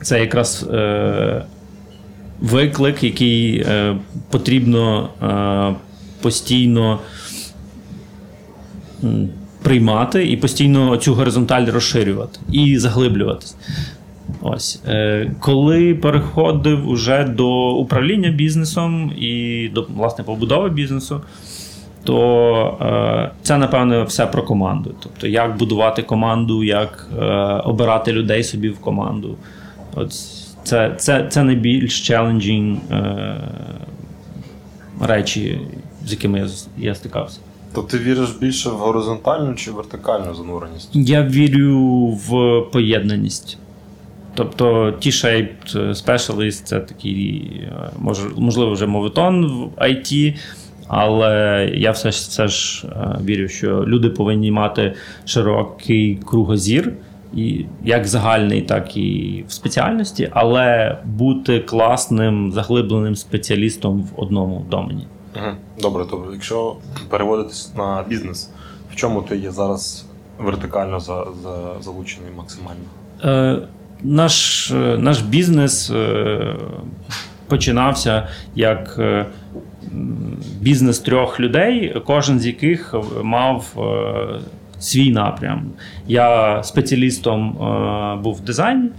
це 0.02 0.20
якраз 0.20 0.68
е, 0.74 1.44
виклик, 2.40 3.04
який 3.04 3.60
е, 3.60 3.96
потрібно 4.30 5.10
е, 5.24 5.76
постійно 6.22 7.00
приймати 9.64 10.28
і 10.32 10.38
постійно 10.38 10.98
цю 10.98 11.14
горизонталь 11.14 11.66
розширювати 11.66 12.40
і 12.52 12.78
заглиблюватись. 12.78 13.56
Ось 14.42 14.82
е, 14.88 15.32
коли 15.40 15.96
переходив 15.96 16.90
уже 16.90 17.24
до 17.24 17.72
управління 17.72 18.30
бізнесом 18.30 19.12
і 19.18 19.70
до 19.74 19.88
власне 19.96 20.24
побудови 20.24 20.70
бізнесу, 20.70 21.22
то 22.04 22.78
е, 22.82 23.32
це 23.42 23.58
напевно 23.58 24.04
все 24.04 24.26
про 24.26 24.44
команду. 24.44 24.96
Тобто, 25.04 25.28
як 25.28 25.58
будувати 25.58 26.02
команду, 26.02 26.64
як 26.64 27.08
е, 27.20 27.26
обирати 27.64 28.12
людей 28.14 28.44
собі 28.44 28.70
в 28.70 28.80
команду. 28.80 29.38
От 29.96 30.14
Це 30.64 30.94
це, 30.98 31.28
це 31.30 31.44
найбільш 31.44 32.08
челенджінг 32.08 32.78
речі, 35.02 35.60
з 36.06 36.12
якими 36.12 36.40
я, 36.40 36.48
я 36.78 36.96
стикався. 36.96 37.40
То 37.74 37.82
ти 37.82 37.98
віриш 37.98 38.30
більше 38.30 38.70
в 38.70 38.74
горизонтальну 38.74 39.56
чи 39.56 39.72
вертикальну 39.72 40.36
зануреність? 40.36 40.90
Я 40.94 41.24
вірю 41.24 42.08
в 42.08 42.62
поєднаність. 42.72 43.58
Тобто 44.36 44.86
T-shaped 44.86 45.76
Specialist 45.76 46.64
це 46.64 46.80
такий, 46.80 47.52
можливо, 48.36 48.72
вже 48.72 48.86
мовитон 48.86 49.46
в 49.46 49.82
IT, 49.84 50.36
але 50.88 51.70
я 51.76 51.92
все 51.92 52.12
ж 52.12 52.18
все 52.18 52.48
ж 52.48 52.88
вірю, 53.26 53.48
що 53.48 53.84
люди 53.88 54.10
повинні 54.10 54.52
мати 54.52 54.94
широкий 55.26 56.20
кругозір, 56.26 56.94
і 57.36 57.66
як 57.84 58.08
загальний, 58.08 58.62
так 58.62 58.98
і 58.98 59.44
в 59.48 59.52
спеціальності, 59.52 60.30
але 60.32 60.98
бути 61.06 61.60
класним 61.60 62.52
заглибленим 62.52 63.16
спеціалістом 63.16 64.02
в 64.02 64.22
одному 64.22 64.66
домені. 64.70 65.08
Добре, 65.82 66.06
добре. 66.06 66.34
Якщо 66.34 66.76
переводитись 67.10 67.72
на 67.78 68.06
бізнес, 68.10 68.50
в 68.92 68.96
чому 68.96 69.22
ти 69.22 69.38
є 69.38 69.52
зараз 69.52 70.06
вертикально 70.40 71.00
за, 71.00 71.26
за 71.44 71.82
залучений 71.82 72.32
максимально? 72.38 72.82
Е, 73.24 73.68
Наш 74.06 74.72
е, 74.72 74.76
наш 74.98 75.22
бізнес 75.22 75.92
е, 75.92 76.56
починався 77.48 78.28
як 78.56 78.96
е, 79.00 79.26
бізнес 80.62 81.00
трьох 81.00 81.40
людей, 81.40 82.02
кожен 82.06 82.40
з 82.40 82.46
яких 82.46 82.96
мав 83.24 83.66
свій 84.84 85.12
напрям. 85.12 85.72
Я 86.08 86.64
спеціалістом 86.64 87.52
був 88.24 88.36
в 88.36 88.42
дизайні, 88.42 88.90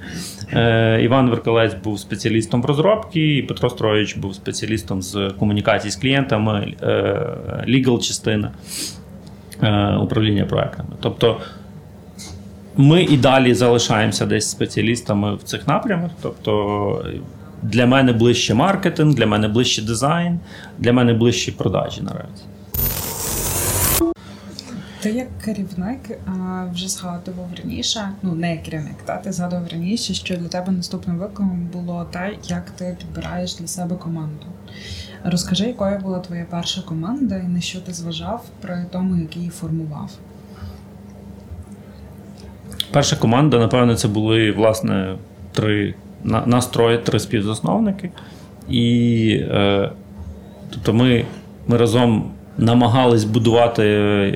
Іван 1.04 1.30
Веркалець 1.30 1.74
був 1.84 1.98
спеціалістом 1.98 2.62
в 2.62 2.64
розробці, 2.64 3.20
і 3.20 3.42
Петро 3.42 3.70
Строїч 3.70 4.16
був 4.16 4.34
спеціалістом 4.34 5.02
з 5.02 5.32
комунікації 5.38 5.90
з 5.90 5.96
клієнтами, 5.96 6.74
лігал 7.66 8.00
частина 8.00 8.50
управління 10.02 10.44
проектами. 10.44 10.88
Тобто 11.00 11.40
ми 12.76 13.02
і 13.02 13.16
далі 13.16 13.54
залишаємося 13.54 14.26
десь 14.26 14.50
спеціалістами 14.50 15.34
в 15.34 15.42
цих 15.42 15.68
напрямах. 15.68 16.10
Тобто 16.22 17.04
для 17.62 17.86
мене 17.86 18.12
ближче 18.12 18.54
маркетинг, 18.54 19.14
для 19.14 19.26
мене 19.26 19.48
ближче 19.48 19.82
дизайн, 19.82 20.40
для 20.78 20.92
мене 20.92 21.14
ближче 21.14 21.52
продажі 21.52 22.02
наразі. 22.02 22.44
Ти 25.04 25.10
як 25.10 25.28
керівник 25.44 26.00
вже 26.72 26.88
згадував 26.88 27.48
раніше, 27.62 28.08
ну 28.22 28.34
не 28.34 28.50
як 28.50 28.62
керівник, 28.62 28.96
та 29.04 29.16
ти 29.16 29.32
згадував 29.32 29.68
раніше, 29.68 30.14
що 30.14 30.36
для 30.36 30.48
тебе 30.48 30.72
наступним 30.72 31.18
викликом 31.18 31.68
було 31.72 32.06
те, 32.12 32.34
як 32.44 32.70
ти 32.70 32.96
підбираєш 32.98 33.54
для 33.54 33.66
себе 33.66 33.96
команду. 33.96 34.46
Розкажи, 35.24 35.66
якою 35.66 35.98
була 35.98 36.18
твоя 36.18 36.46
перша 36.50 36.82
команда 36.82 37.36
і 37.36 37.48
на 37.48 37.60
що 37.60 37.80
ти 37.80 37.92
зважав 37.92 38.44
при 38.60 38.86
тому, 38.92 39.16
як 39.16 39.36
її 39.36 39.48
формував. 39.48 40.10
Перша 42.90 43.16
команда, 43.16 43.58
напевно, 43.58 43.96
це 43.96 44.08
були 44.08 44.52
власне 44.52 45.16
три 45.52 45.94
настрої, 46.24 46.98
три 46.98 47.20
співзасновники. 47.20 48.10
І 48.68 49.28
е, 49.40 49.90
тобто 50.70 50.94
ми, 50.94 51.24
ми 51.66 51.76
разом. 51.76 52.33
Намагались 52.58 53.24
будувати, 53.24 53.84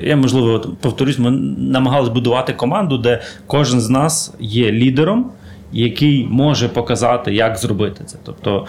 я 0.03 0.15
можливо 0.15 0.59
повторюсь, 0.81 1.19
ми 1.19 1.31
намагались 1.57 2.09
будувати 2.09 2.53
команду, 2.53 2.97
де 2.97 3.21
кожен 3.47 3.81
з 3.81 3.89
нас 3.89 4.33
є 4.39 4.71
лідером, 4.71 5.31
який 5.71 6.27
може 6.29 6.69
показати, 6.69 7.33
як 7.33 7.57
зробити 7.57 8.03
це. 8.05 8.17
Тобто 8.23 8.65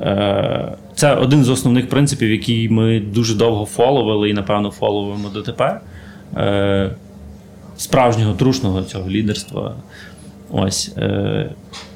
е, 0.00 0.72
це 0.94 1.14
один 1.14 1.44
з 1.44 1.48
основних 1.48 1.88
принципів, 1.88 2.30
який 2.30 2.68
ми 2.68 3.00
дуже 3.00 3.34
довго 3.34 3.64
фоловили 3.64 4.30
і, 4.30 4.34
напевно, 4.34 4.70
фоловуємо 4.70 5.28
дотепер. 5.28 5.80
Е, 6.36 6.90
справжнього 7.76 8.34
трушного 8.34 8.82
цього 8.82 9.10
лідерства. 9.10 9.74
Ось 10.50 10.92
е, 10.96 11.50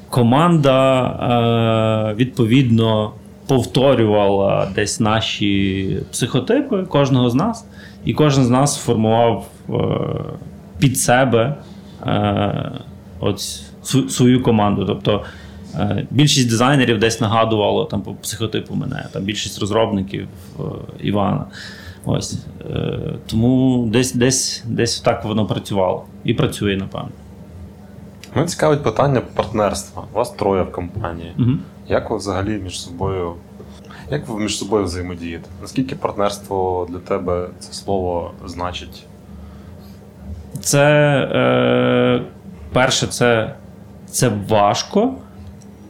команда 0.09 2.13
відповідно 2.17 3.11
повторювала 3.49 4.71
десь 4.75 4.99
наші 4.99 5.97
психотипи 6.11 6.83
кожного 6.83 7.29
з 7.29 7.35
нас, 7.35 7.65
і 8.05 8.13
кожен 8.13 8.43
з 8.43 8.49
нас 8.49 8.77
формував 8.77 9.47
е, 9.69 9.73
під 10.79 10.97
себе 10.97 11.55
е, 12.05 12.71
от 13.19 13.39
свою 14.09 14.43
команду. 14.43 14.85
Тобто 14.85 15.23
е, 15.75 16.07
більшість 16.11 16.49
дизайнерів 16.49 16.99
десь 16.99 17.21
нагадувало 17.21 17.85
там 17.85 18.01
по 18.01 18.13
психотипу 18.13 18.75
мене, 18.75 19.05
там 19.13 19.23
більшість 19.23 19.59
розробників 19.59 20.27
е, 20.59 20.63
Івана. 20.99 21.45
Ось. 22.05 22.45
Е, 22.71 22.99
Тому 23.27 23.85
десь 23.91 24.13
десь, 24.13 24.63
десь 24.67 24.99
так 24.99 25.25
воно 25.25 25.45
працювало. 25.45 26.05
І 26.23 26.33
працює, 26.33 26.75
напевно. 26.75 27.09
Мене 28.35 28.47
цікавить 28.47 28.83
питання 28.83 29.21
партнерства. 29.21 30.03
У 30.13 30.17
вас 30.17 30.31
троє 30.31 30.63
в 30.63 30.71
компанії. 30.71 31.31
Угу. 31.39 31.51
Як 31.89 32.09
ви 32.09 32.17
взагалі 32.17 32.59
між 32.63 32.81
собою 32.81 33.33
як 34.11 34.27
ви 34.27 34.39
між 34.39 34.57
собою 34.57 34.83
взаємодієте? 34.83 35.49
Наскільки 35.61 35.95
партнерство 35.95 36.87
для 36.89 36.99
тебе 36.99 37.47
це 37.59 37.73
слово 37.73 38.31
значить? 38.45 39.03
Це 40.59 40.85
е, 41.33 42.21
перше, 42.73 43.07
це 43.07 43.55
це 44.05 44.31
важко. 44.49 45.13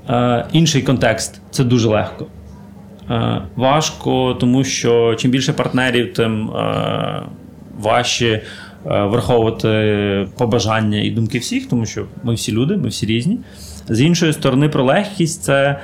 Е, 0.10 0.46
Інший 0.52 0.82
контекст 0.82 1.42
це 1.52 1.64
дуже 1.64 1.90
легко. 1.90 2.26
Е, 3.10 3.42
важко, 3.56 4.34
тому 4.40 4.64
що 4.64 5.16
чим 5.16 5.32
більше 5.32 5.54
партнерів, 5.54 6.14
тим 6.14 6.50
е, 6.50 7.24
важче 7.80 8.28
е, 8.28 8.42
враховувати 9.04 10.28
побажання 10.38 11.00
і 11.00 11.10
думки 11.12 11.40
всіх, 11.40 11.70
тому 11.70 11.86
що 11.86 12.06
ми 12.24 12.34
всі 12.34 12.52
люди, 12.52 12.78
ми 12.78 12.88
всі 12.88 13.06
різні. 13.06 13.40
З 13.90 14.02
іншої 14.02 14.34
сторони, 14.34 14.70
про 14.70 14.84
легкість 14.84 15.44
це 15.44 15.80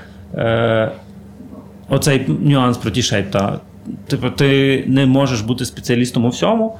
оцей 1.89 2.25
нюанс 2.27 2.77
про 2.77 3.01
шейпта. 3.01 3.59
Типу, 4.07 4.29
ти 4.29 4.83
не 4.87 5.05
можеш 5.05 5.41
бути 5.41 5.65
спеціалістом 5.65 6.25
у 6.25 6.29
всьому, 6.29 6.77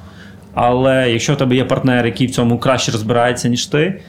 але 0.54 1.10
якщо 1.10 1.34
в 1.34 1.36
тебе 1.36 1.56
є 1.56 1.64
партнер, 1.64 2.06
який 2.06 2.26
в 2.26 2.30
цьому 2.30 2.58
краще 2.58 2.92
розбирається, 2.92 3.48
ніж 3.48 3.66
ти, 3.66 4.00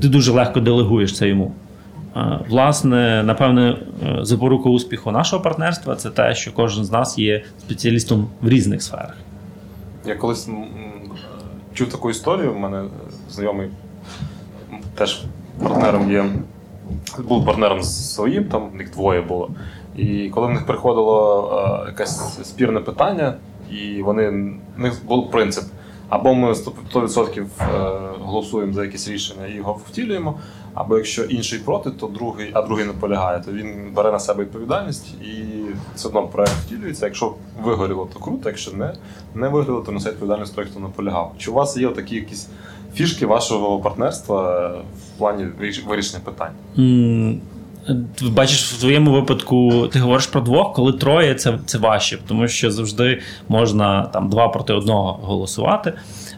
ти 0.00 0.08
дуже 0.08 0.32
легко 0.32 0.60
делегуєш 0.60 1.16
це 1.16 1.28
йому. 1.28 1.52
Власне, 2.48 3.22
напевне, 3.22 3.76
е, 4.02 4.18
запорука 4.22 4.68
успіху 4.68 5.10
нашого 5.10 5.42
партнерства 5.42 5.96
це 5.96 6.10
те, 6.10 6.34
що 6.34 6.52
кожен 6.52 6.84
з 6.84 6.90
нас 6.90 7.18
є 7.18 7.44
спеціалістом 7.58 8.28
в 8.40 8.48
різних 8.48 8.82
сферах. 8.82 9.16
Я 10.06 10.14
колись 10.14 10.48
чув 11.74 11.88
таку 11.88 12.10
історію. 12.10 12.52
У 12.52 12.58
мене 12.58 12.84
знайомий 13.30 13.68
теж 14.94 15.22
партнером 15.62 16.12
є. 16.12 16.24
Був 17.28 17.46
партнером 17.46 17.82
з 17.82 18.14
своїм, 18.14 18.44
там 18.44 18.70
в 18.70 18.74
них 18.74 18.90
двоє 18.90 19.20
було. 19.20 19.50
І 19.96 20.30
коли 20.30 20.46
в 20.46 20.50
них 20.50 20.66
приходило 20.66 21.82
е, 21.84 21.88
якесь 21.88 22.38
спірне 22.42 22.80
питання, 22.80 23.34
і 23.70 24.02
вони 24.02 24.30
в 24.76 24.80
них 24.80 25.06
був 25.06 25.30
принцип. 25.30 25.64
Або 26.08 26.34
ми 26.34 26.52
100% 26.52 27.40
е, 27.40 27.46
голосуємо 28.20 28.72
за 28.72 28.84
якесь 28.84 29.08
рішення 29.08 29.46
і 29.46 29.54
його 29.54 29.80
втілюємо, 29.88 30.38
або 30.74 30.96
якщо 30.96 31.24
інший 31.24 31.58
проти, 31.58 31.90
то 31.90 32.06
другий, 32.06 32.50
а 32.52 32.62
другий 32.62 32.84
не 32.84 32.92
полягає, 32.92 33.40
то 33.46 33.52
він 33.52 33.92
бере 33.94 34.12
на 34.12 34.18
себе 34.18 34.44
відповідальність 34.44 35.14
і 35.22 35.44
все 35.94 36.08
одно 36.08 36.22
проект 36.28 36.52
втілюється. 36.52 37.06
Якщо 37.06 37.34
вигоріло, 37.62 38.08
то 38.14 38.20
круто, 38.20 38.48
якщо 38.48 38.72
не 38.72 38.94
не 39.34 39.48
вигоріло, 39.48 39.80
то 39.80 39.92
несе 39.92 40.10
відповідальність 40.10 40.54
той, 40.54 40.64
хто 40.64 40.80
не 40.80 40.88
полягав. 40.88 41.34
Чи 41.38 41.50
у 41.50 41.54
вас 41.54 41.76
є 41.76 41.88
такі 41.88 42.16
якісь 42.16 42.48
фішки 42.94 43.26
вашого 43.26 43.80
партнерства 43.80 44.72
в 45.16 45.18
плані 45.18 45.46
вирішення 45.86 46.20
питань? 46.24 46.52
Mm. 46.78 47.38
Бачиш, 48.30 48.72
в 48.72 48.80
твоєму 48.80 49.12
випадку 49.12 49.88
ти 49.92 49.98
говориш 49.98 50.26
про 50.26 50.40
двох, 50.40 50.72
коли 50.72 50.92
троє 50.92 51.34
це 51.34 51.58
це 51.66 51.78
важче, 51.78 52.18
тому 52.26 52.48
що 52.48 52.70
завжди 52.70 53.20
можна 53.48 54.02
там 54.02 54.30
два 54.30 54.48
проти 54.48 54.72
одного 54.72 55.12
голосувати. 55.22 55.92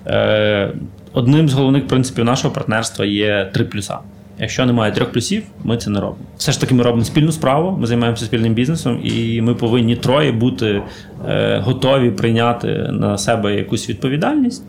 Е, 0.07 0.73
Одним 1.12 1.49
з 1.49 1.53
головних 1.53 1.87
принципів 1.87 2.25
нашого 2.25 2.55
партнерства 2.55 3.05
є 3.05 3.51
три 3.55 3.64
плюса. 3.64 3.99
Якщо 4.41 4.67
немає 4.67 4.93
трьох 4.93 5.12
плюсів, 5.12 5.43
ми 5.64 5.77
це 5.77 5.91
не 5.91 6.01
робимо. 6.01 6.25
Все 6.37 6.53
ж 6.53 6.61
таки, 6.61 6.75
ми 6.75 6.83
робимо 6.83 7.05
спільну 7.05 7.33
справу, 7.33 7.79
ми 7.81 7.87
займаємося 7.87 8.25
спільним 8.25 8.55
бізнесом, 8.55 9.01
і 9.05 9.43
ми 9.43 9.55
повинні 9.55 9.97
троє 9.97 10.33
бути 10.33 10.83
е, 11.29 11.59
готові 11.59 12.11
прийняти 12.11 12.69
на 12.91 13.19
себе 13.19 13.55
якусь 13.55 13.88
відповідальність. 13.88 14.64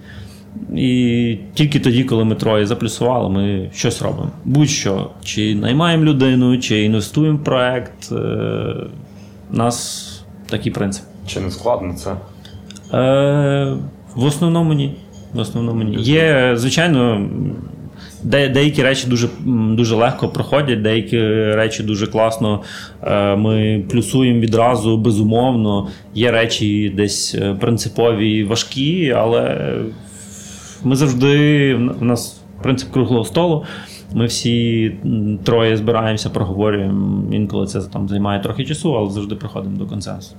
І 0.75 1.37
тільки 1.53 1.79
тоді, 1.79 2.03
коли 2.03 2.25
ми 2.25 2.35
троє 2.35 2.65
заплюсували, 2.65 3.29
ми 3.29 3.69
щось 3.73 4.01
робимо. 4.01 4.29
Будь-що, 4.45 5.09
чи 5.23 5.55
наймаємо 5.55 6.03
людину, 6.03 6.57
чи 6.57 6.83
інвестуємо 6.83 7.37
в 7.37 7.43
проект. 7.43 8.11
Е, 8.11 8.15
у 9.53 9.57
нас 9.57 10.05
такий 10.49 10.71
принцип. 10.71 11.03
Чи 11.27 11.39
не 11.39 11.51
складно 11.51 11.93
це? 11.93 12.11
Е, 12.93 13.77
В 14.15 14.23
основному 14.23 14.73
ні. 14.73 14.95
В 15.33 15.39
основному 15.39 15.83
ні. 15.83 15.95
Є, 16.03 16.53
звичайно, 16.55 17.29
де, 18.23 18.49
деякі 18.49 18.83
речі 18.83 19.07
дуже 19.07 19.27
дуже 19.45 19.95
легко 19.95 20.29
проходять, 20.29 20.81
деякі 20.81 21.17
речі 21.53 21.83
дуже 21.83 22.07
класно. 22.07 22.61
Е, 23.03 23.35
ми 23.35 23.83
плюсуємо 23.91 24.39
відразу, 24.39 24.97
безумовно. 24.97 25.87
Є 26.15 26.31
речі 26.31 26.93
десь 26.95 27.35
е, 27.35 27.55
принципові, 27.59 28.43
важкі, 28.43 29.13
але 29.17 29.71
ми 30.83 30.95
завжди 30.95 31.75
в 31.75 32.03
нас 32.03 32.41
принцип 32.61 32.91
круглого 32.91 33.25
столу. 33.25 33.65
Ми 34.13 34.25
всі 34.25 34.95
троє 35.43 35.77
збираємося, 35.77 36.29
проговорюємо. 36.29 37.33
Інколи 37.33 37.67
це 37.67 37.81
там 37.81 38.09
займає 38.09 38.41
трохи 38.41 38.65
часу, 38.65 38.97
але 38.97 39.11
завжди 39.11 39.35
приходимо 39.35 39.77
до 39.77 39.85
консенсусу. 39.85 40.35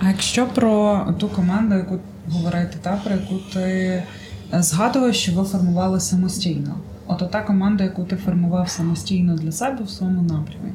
А 0.00 0.08
якщо 0.08 0.46
про 0.46 1.00
ту 1.18 1.28
команду, 1.28 1.74
яку 1.74 1.98
говорити, 2.30 2.76
та 2.82 3.00
про 3.04 3.12
яку 3.12 3.34
ти 3.52 3.60
е, 3.60 4.04
згадував, 4.52 5.14
що 5.14 5.32
ви 5.32 5.44
формували 5.44 6.00
самостійно? 6.00 6.74
От 7.06 7.30
та 7.30 7.42
команда, 7.42 7.84
яку 7.84 8.04
ти 8.04 8.16
формував 8.16 8.68
самостійно 8.68 9.34
для 9.34 9.52
себе 9.52 9.84
в 9.84 9.90
своєму 9.90 10.22
напрямі. 10.22 10.72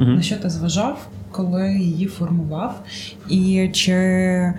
uh 0.00 0.16
На 0.16 0.22
що 0.22 0.36
ти 0.36 0.50
зважав, 0.50 1.08
коли 1.30 1.72
її 1.72 2.06
формував? 2.06 2.80
І 3.28 3.70
чи 3.72 4.54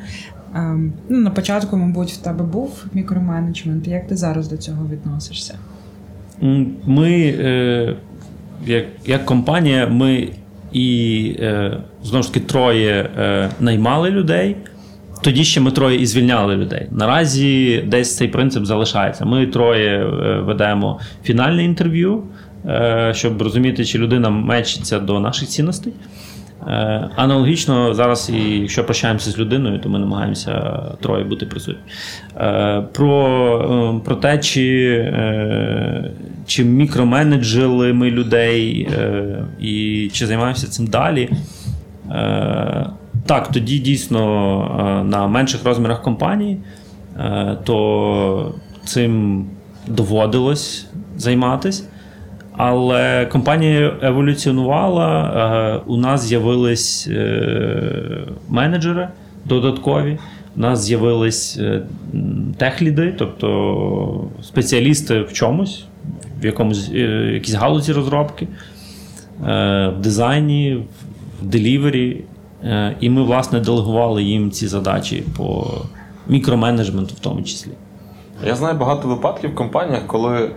ну, 1.10 1.18
на 1.18 1.30
початку, 1.30 1.78
мабуть, 1.78 2.12
в 2.12 2.18
тебе 2.18 2.46
був 2.46 2.86
мікроменеджмент? 2.94 3.88
Як 3.88 4.08
ти 4.08 4.16
зараз 4.16 4.48
до 4.48 4.58
цього 4.58 4.88
відносишся? 4.92 5.56
Ми, 6.86 7.36
е, 7.40 7.96
як, 8.66 8.86
як 9.06 9.26
компанія, 9.26 9.88
ми 9.88 10.30
і 10.74 11.36
е, 11.40 11.78
знову 12.04 12.24
ж 12.24 12.34
таки 12.34 12.46
троє 12.46 13.10
е, 13.20 13.50
наймали 13.60 14.10
людей. 14.10 14.56
Тоді 15.22 15.44
ще 15.44 15.62
ми 15.62 15.72
троє 15.72 16.02
і 16.02 16.06
звільняли 16.06 16.56
людей. 16.56 16.88
Наразі 16.92 17.84
десь 17.88 18.18
цей 18.18 18.28
принцип 18.28 18.66
залишається. 18.66 19.26
Ми 19.26 19.48
троє 19.48 20.06
ведемо 20.46 21.00
фінальне 21.24 21.64
інтерв'ю, 21.64 22.24
щоб 23.12 23.42
розуміти, 23.42 23.86
чи 23.86 23.98
людина 23.98 24.30
мечиться 24.30 25.00
до 25.00 25.20
наших 25.20 25.50
цінностей. 25.50 25.94
Аналогічно 27.15 27.93
зараз, 27.93 28.30
і 28.34 28.60
якщо 28.60 28.84
прощаємося 28.84 29.32
з 29.32 29.39
людиною, 29.39 29.80
то 29.80 29.89
ми 29.89 30.00
намагаємося 30.00 30.82
троє 31.02 31.24
бути 31.24 31.45
присутні. 31.45 31.82
Про 32.93 34.02
про 34.06 34.15
те, 34.15 34.38
чи 34.38 35.13
чи 36.45 36.63
мікроменеджили 36.63 37.93
ми 37.93 38.12
людей, 38.12 38.89
і 39.60 40.10
чи 40.13 40.28
займаємося 40.28 40.67
цим 40.67 40.88
далі. 40.88 41.30
Так, 43.26 43.48
тоді 43.48 43.80
дійсно 43.80 45.06
на 45.10 45.28
менших 45.28 45.65
розмірах 45.65 46.02
компанії, 46.02 46.58
то 47.63 48.54
цим 48.86 49.45
доводилось 49.88 50.88
займатися. 51.17 51.84
Але 52.60 53.26
компанія 53.26 53.93
еволюціонувала. 54.02 55.82
У 55.86 55.98
нас 55.98 56.22
з'явились 56.22 57.08
е, 57.12 58.28
менеджери 58.50 59.08
додаткові. 59.45 60.17
У 60.58 60.60
нас 60.60 60.84
з'явились 60.84 61.58
е, 61.58 61.82
техліди, 62.58 63.15
тобто 63.17 64.28
спеціалісти 64.41 65.22
в 65.22 65.34
чомусь, 65.34 65.86
в 66.41 66.45
якомусь 66.45 66.89
е, 66.93 66.98
якійсь 67.34 67.54
галузі 67.54 67.93
розробки, 67.93 68.48
в 69.39 69.93
дизайні, 70.00 70.84
в 71.41 71.45
делівері. 71.45 72.24
І 73.00 73.10
ми, 73.10 73.24
власне, 73.24 73.60
делегували 73.60 74.24
їм 74.24 74.52
ці 74.52 74.67
задачі 74.67 75.24
по 75.38 75.67
мікроменеджменту, 76.28 77.15
в 77.15 77.19
тому 77.19 77.41
числі. 77.41 77.72
Я 78.45 78.56
знаю 78.56 78.78
багато 78.78 79.08
випадків 79.08 79.52
в 79.52 79.56
компаніях, 79.56 80.08
коли 80.08 80.52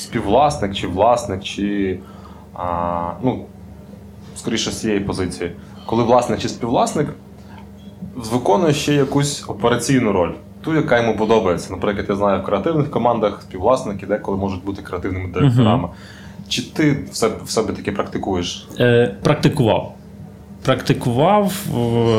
співвласник, 0.00 0.74
чи 0.74 0.86
власник, 0.86 1.42
чи 1.42 1.98
а, 2.54 3.10
ну, 3.22 3.44
скоріше 4.36 4.70
з 4.70 4.80
цієї 4.80 5.00
позиції, 5.00 5.52
коли 5.86 6.02
власник 6.04 6.40
чи 6.40 6.48
співвласник 6.48 7.08
виконує 8.16 8.72
ще 8.74 8.94
якусь 8.94 9.44
операційну 9.48 10.12
роль, 10.12 10.32
ту, 10.60 10.74
яка 10.74 11.00
йому 11.00 11.16
подобається. 11.16 11.72
Наприклад, 11.72 12.06
я 12.08 12.16
знаю 12.16 12.42
в 12.42 12.44
креативних 12.44 12.90
командах 12.90 13.42
співвласники 13.42 14.06
деколи 14.06 14.38
можуть 14.38 14.64
бути 14.64 14.82
креативними 14.82 15.28
директорами. 15.28 15.84
Угу. 15.84 15.94
Чи 16.48 16.62
ти 16.62 17.04
в 17.10 17.16
себе, 17.16 17.34
в 17.44 17.50
себе 17.50 17.72
таке 17.72 17.92
практикуєш? 17.92 18.68
Е, 18.80 19.14
Практикував. 19.22 19.94
Практикував, 20.62 21.52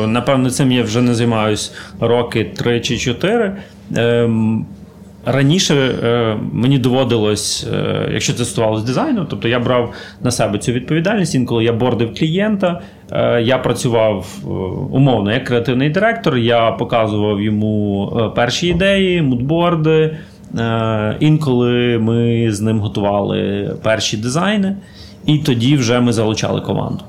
напевно, 0.06 0.50
цим 0.50 0.72
я 0.72 0.82
вже 0.82 1.02
не 1.02 1.14
займаюсь 1.14 1.72
роки 2.00 2.44
три 2.44 2.80
чи 2.80 2.98
чотири. 2.98 3.56
Ем, 3.96 4.66
Раніше 5.24 5.74
е, 5.74 6.36
мені 6.52 6.78
доводилось, 6.78 7.66
е, 7.72 8.08
якщо 8.12 8.32
це 8.32 8.44
стосувалося 8.44 8.86
дизайну, 8.86 9.26
тобто 9.30 9.48
я 9.48 9.60
брав 9.60 9.92
на 10.22 10.30
себе 10.30 10.58
цю 10.58 10.72
відповідальність. 10.72 11.34
Інколи 11.34 11.64
я 11.64 11.72
бордив 11.72 12.14
клієнта, 12.14 12.80
е, 13.12 13.42
я 13.42 13.58
працював 13.58 14.38
е, 14.44 14.46
умовно 14.96 15.32
як 15.32 15.44
креативний 15.44 15.90
директор, 15.90 16.36
я 16.36 16.70
показував 16.70 17.40
йому 17.40 18.32
перші 18.36 18.68
ідеї, 18.68 19.22
мудборди. 19.22 20.16
Е, 20.58 21.16
інколи 21.20 21.98
ми 21.98 22.52
з 22.52 22.60
ним 22.60 22.80
готували 22.80 23.70
перші 23.82 24.16
дизайни, 24.16 24.76
і 25.26 25.38
тоді 25.38 25.76
вже 25.76 26.00
ми 26.00 26.12
залучали 26.12 26.60
команду. 26.60 27.04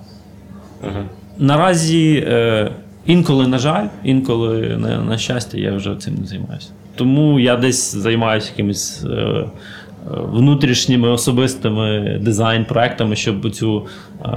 uh 0.83 1.03
Наразі 1.37 2.27
інколи, 3.05 3.47
на 3.47 3.57
жаль, 3.57 3.85
інколи 4.03 4.77
на, 4.77 5.01
на 5.01 5.17
щастя, 5.17 5.57
я 5.57 5.75
вже 5.75 5.95
цим 5.95 6.15
не 6.15 6.27
займаюся. 6.27 6.69
Тому 6.95 7.39
я 7.39 7.55
десь 7.55 7.95
займаюся 7.95 8.49
якимись 8.49 9.03
е, 9.03 9.07
е, 9.07 9.47
внутрішніми 10.07 11.09
особистими 11.09 12.19
дизайн-проектами, 12.21 13.15
щоб 13.15 13.51
цю 13.51 13.85
е, 14.25 14.29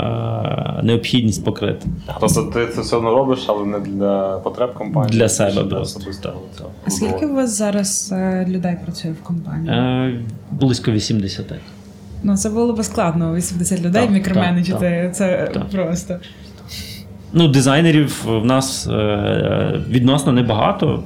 необхідність 0.83 1.45
покрити. 1.45 1.87
Тобто 2.21 2.43
ти 2.43 2.67
це 2.67 2.81
все 2.81 2.97
одно 2.97 3.11
робиш, 3.11 3.45
але 3.47 3.67
не 3.67 3.81
для 3.81 4.39
потреб 4.39 4.75
компанії? 4.75 5.19
Для 5.19 5.29
себе 5.29 5.65
просто. 5.65 6.01
А 6.87 6.91
скільки 6.91 7.27
у 7.27 7.35
вас 7.35 7.59
зараз 7.59 8.15
людей 8.49 8.77
працює 8.85 9.11
в 9.11 9.23
компанії? 9.23 10.21
Близько 10.51 10.91
80. 10.91 11.53
Ну, 12.23 12.37
це 12.37 12.51
було 12.51 12.73
б 12.73 12.85
складно, 12.85 13.35
80 13.35 13.81
людей 13.81 14.03
так, 14.03 14.11
мікроменеджити. 14.11 15.11
Це 15.15 15.51
так. 15.55 15.71
просто. 15.71 16.17
Ну, 17.33 17.49
дизайнерів 17.49 18.25
в 18.27 18.45
нас 18.45 18.89
відносно 19.91 20.33
небагато. 20.33 21.03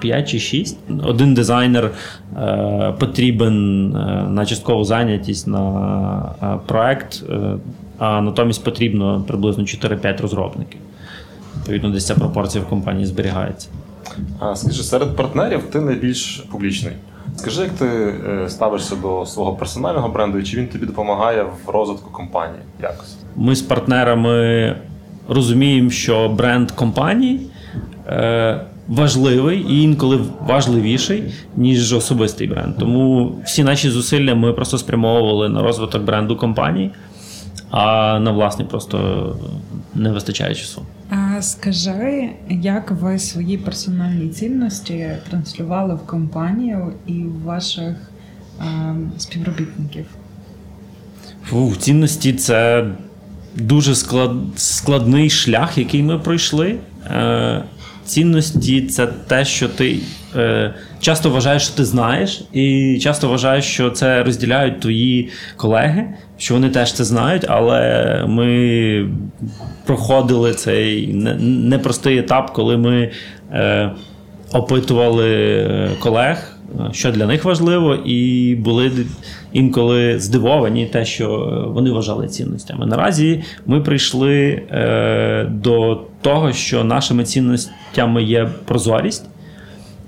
5 0.00 0.28
чи 0.28 0.38
6. 0.38 0.78
Один 1.04 1.34
дизайнер 1.34 1.90
е, 2.36 2.94
потрібен 2.98 3.86
е, 3.96 4.26
на 4.30 4.46
часткову 4.46 4.84
зайнятість 4.84 5.46
на 5.46 6.34
е, 6.42 6.58
проект, 6.66 7.22
е, 7.30 7.56
а 7.98 8.20
натомість 8.20 8.64
потрібно 8.64 9.24
приблизно 9.28 9.64
4-5 9.64 10.22
розробників. 10.22 10.80
Відповідно, 11.56 11.90
десь 11.90 12.06
ця 12.06 12.14
пропорція 12.14 12.64
в 12.64 12.68
компанії 12.68 13.06
зберігається. 13.06 13.68
А 14.38 14.56
скажи, 14.56 14.82
серед 14.82 15.16
партнерів 15.16 15.62
ти 15.62 15.80
найбільш 15.80 16.44
публічний. 16.50 16.92
Скажи, 17.36 17.62
як 17.62 17.70
ти 17.70 18.14
ставишся 18.48 18.96
до 18.96 19.26
свого 19.26 19.52
персонального 19.52 20.08
бренду 20.08 20.38
і 20.38 20.44
чи 20.44 20.56
він 20.56 20.68
тобі 20.68 20.86
допомагає 20.86 21.46
в 21.66 21.70
розвитку 21.70 22.10
компанії? 22.10 22.60
Якось? 22.82 23.16
Ми 23.36 23.54
з 23.54 23.62
партнерами 23.62 24.76
розуміємо, 25.28 25.90
що 25.90 26.28
бренд 26.28 26.70
компанії. 26.70 27.40
Е, 28.88 28.92
важливий 28.94 29.66
і 29.68 29.82
інколи 29.82 30.20
важливіший, 30.40 31.34
ніж 31.56 31.92
особистий 31.92 32.46
бренд. 32.46 32.76
Тому 32.78 33.32
всі 33.44 33.64
наші 33.64 33.90
зусилля 33.90 34.34
ми 34.34 34.52
просто 34.52 34.78
спрямовували 34.78 35.48
на 35.48 35.62
розвиток 35.62 36.02
бренду 36.02 36.36
компанії, 36.36 36.90
а 37.70 38.18
на 38.18 38.30
власне 38.30 38.64
просто 38.64 39.36
не 39.94 40.12
вистачає 40.12 40.54
часу. 40.54 40.82
А 41.10 41.42
Скажи, 41.42 42.30
як 42.50 42.90
ви 42.90 43.18
свої 43.18 43.58
персональні 43.58 44.28
цінності 44.28 45.10
транслювали 45.30 45.94
в 45.94 46.06
компанію 46.06 46.92
і 47.06 47.12
в 47.12 47.42
ваших 47.42 47.96
а, 48.58 48.94
співробітників? 49.18 50.06
Фу, 51.44 51.72
Цінності 51.78 52.32
це 52.32 52.86
дуже 53.54 53.94
склад, 53.94 54.30
складний 54.56 55.30
шлях, 55.30 55.78
який 55.78 56.02
ми 56.02 56.18
пройшли. 56.18 56.76
Е, 57.06 57.64
цінності 58.06 58.82
це 58.82 59.06
те, 59.06 59.44
що 59.44 59.68
ти 59.68 59.98
е, 60.36 60.74
часто 61.00 61.30
вважаєш, 61.30 61.62
що 61.62 61.76
ти 61.76 61.84
знаєш, 61.84 62.44
і 62.52 62.98
часто 63.02 63.28
вважаєш, 63.28 63.64
що 63.64 63.90
це 63.90 64.22
розділяють 64.22 64.80
твої 64.80 65.28
колеги, 65.56 66.14
що 66.38 66.54
вони 66.54 66.68
теж 66.68 66.92
це 66.92 67.04
знають, 67.04 67.44
але 67.48 68.24
ми 68.28 69.08
проходили 69.84 70.54
цей 70.54 71.06
непростий 71.40 72.18
етап, 72.18 72.50
коли 72.52 72.76
ми 72.76 73.10
е, 73.52 73.90
опитували 74.52 75.30
е, 75.30 75.90
колег. 75.98 76.55
Що 76.92 77.12
для 77.12 77.26
них 77.26 77.44
важливо, 77.44 77.94
і 77.94 78.54
були 78.54 78.92
інколи 79.52 80.18
здивовані, 80.20 80.86
те, 80.86 81.04
що 81.04 81.28
вони 81.74 81.90
вважали 81.90 82.28
цінностями. 82.28 82.86
Наразі 82.86 83.42
ми 83.66 83.80
прийшли 83.80 84.62
е, 84.70 85.44
до 85.50 86.00
того, 86.22 86.52
що 86.52 86.84
нашими 86.84 87.24
цінностями 87.24 88.22
є 88.22 88.48
прозорість, 88.64 89.28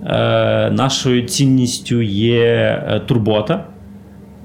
е, 0.07 0.71
нашою 0.71 1.23
цінністю 1.23 2.03
є 2.03 2.45
е, 2.45 3.01
турбота. 3.07 3.65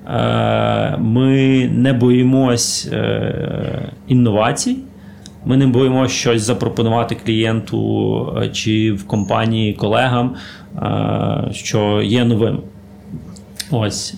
Е, 0.08 0.98
ми 0.98 1.68
не 1.74 1.94
боїмось 1.94 2.90
е, 2.94 3.92
інновацій. 4.08 4.78
Ми 5.46 5.58
не 5.58 5.68
боїмося 5.68 6.14
щось 6.14 6.42
запропонувати 6.42 7.16
клієнту 7.16 8.38
е, 8.42 8.50
чи 8.50 8.94
в 8.94 9.08
компанії 9.08 9.74
колегам, 9.74 10.36
що 11.52 12.02
є 12.02 12.26
новим. 12.26 12.60
Ось. 13.72 14.16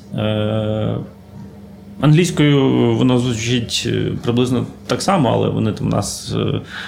Англійською 2.01 2.95
воно 2.95 3.19
звучить 3.19 3.89
приблизно 4.23 4.65
так 4.87 5.01
само, 5.01 5.29
але 5.29 5.49
вони 5.49 5.71
там 5.71 5.87
у 5.87 5.89
нас 5.89 6.35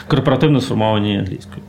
корпоративно 0.08 0.62
сформовані 0.62 1.18
англійською. 1.18 1.62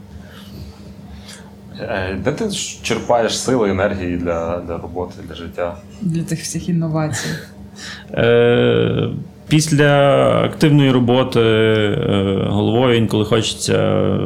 Де 2.24 2.32
ти 2.32 2.50
черпаєш 2.82 3.38
сили 3.38 3.70
енергії 3.70 4.16
для 4.16 4.60
для 4.66 4.78
роботи, 4.78 5.14
для 5.28 5.34
життя? 5.34 5.76
Для 6.00 6.22
тих 6.22 6.40
всіх 6.42 6.68
інновацій. 6.68 7.28
Е, 9.48 9.50
Після 9.50 10.20
активної 10.44 10.90
роботи 10.90 11.40
е, 11.40 12.44
головою 12.48 12.96
інколи 12.96 13.24
хочеться 13.24 14.18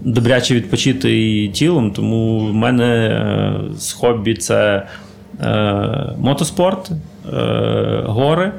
добряче 0.00 0.54
відпочити 0.54 1.42
і 1.44 1.48
тілом, 1.48 1.90
тому 1.90 2.38
в 2.38 2.54
мене 2.54 2.84
е, 2.84 3.54
з 3.78 3.92
хобі 3.92 4.34
це 4.34 4.86
е, 5.42 6.14
мотоспорт, 6.18 6.90
гори. 8.04 8.52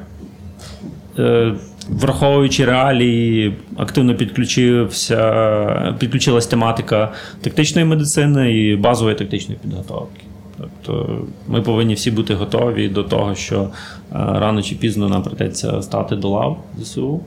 Враховуючи 1.89 2.65
реалії, 2.65 3.53
активно 3.77 4.15
підключився, 4.15 5.95
підключилась 5.99 6.47
тематика 6.47 7.11
тактичної 7.41 7.87
медицини 7.87 8.57
і 8.57 8.75
базової 8.75 9.15
тактичної 9.15 9.59
підготовки. 9.61 10.21
Тобто 10.59 11.21
ми 11.47 11.61
повинні 11.61 11.93
всі 11.93 12.11
бути 12.11 12.33
готові 12.35 12.89
до 12.89 13.03
того, 13.03 13.35
що 13.35 13.61
е, 13.61 13.69
рано 14.11 14.61
чи 14.61 14.75
пізно 14.75 15.09
нам 15.09 15.23
придеться 15.23 15.81
стати 15.81 16.15
до 16.15 16.29
лав 16.29 16.63
ЗСУ, 16.79 17.21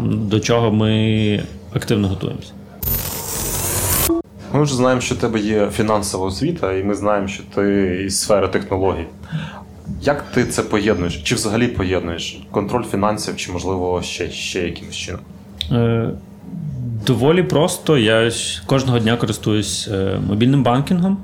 до 0.00 0.40
чого 0.40 0.72
ми 0.72 1.42
активно 1.74 2.08
готуємося. 2.08 2.52
Ми 4.52 4.62
вже 4.62 4.74
знаємо, 4.74 5.00
що 5.00 5.14
в 5.14 5.18
тебе 5.18 5.40
є 5.40 5.68
фінансова 5.70 6.26
освіта, 6.26 6.72
і 6.72 6.84
ми 6.84 6.94
знаємо, 6.94 7.28
що 7.28 7.42
ти 7.54 8.02
із 8.06 8.20
сфери 8.20 8.48
технологій. 8.48 9.06
Як 10.02 10.22
ти 10.22 10.44
це 10.44 10.62
поєднуєш? 10.62 11.16
Чи 11.22 11.34
взагалі 11.34 11.68
поєднуєш 11.68 12.42
контроль 12.50 12.84
фінансів, 12.84 13.36
чи, 13.36 13.52
можливо, 13.52 14.02
ще 14.02 14.30
ще 14.30 14.62
якимось 14.62 14.96
чином? 14.96 15.20
Е, 15.72 16.10
Доволі 17.06 17.42
просто. 17.42 17.98
Я 17.98 18.30
кожного 18.66 18.98
дня 18.98 19.16
користуюсь 19.16 19.88
е, 19.92 20.20
мобільним 20.28 20.62
банкінгом. 20.62 21.18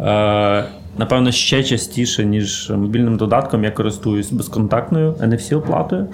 Е, 0.00 0.64
напевно, 0.98 1.32
ще 1.32 1.64
частіше, 1.64 2.24
ніж 2.24 2.70
мобільним 2.70 3.16
додатком, 3.16 3.64
я 3.64 3.70
користуюсь 3.70 4.32
безконтактною 4.32 5.12
NFC-оплатою. 5.12 6.06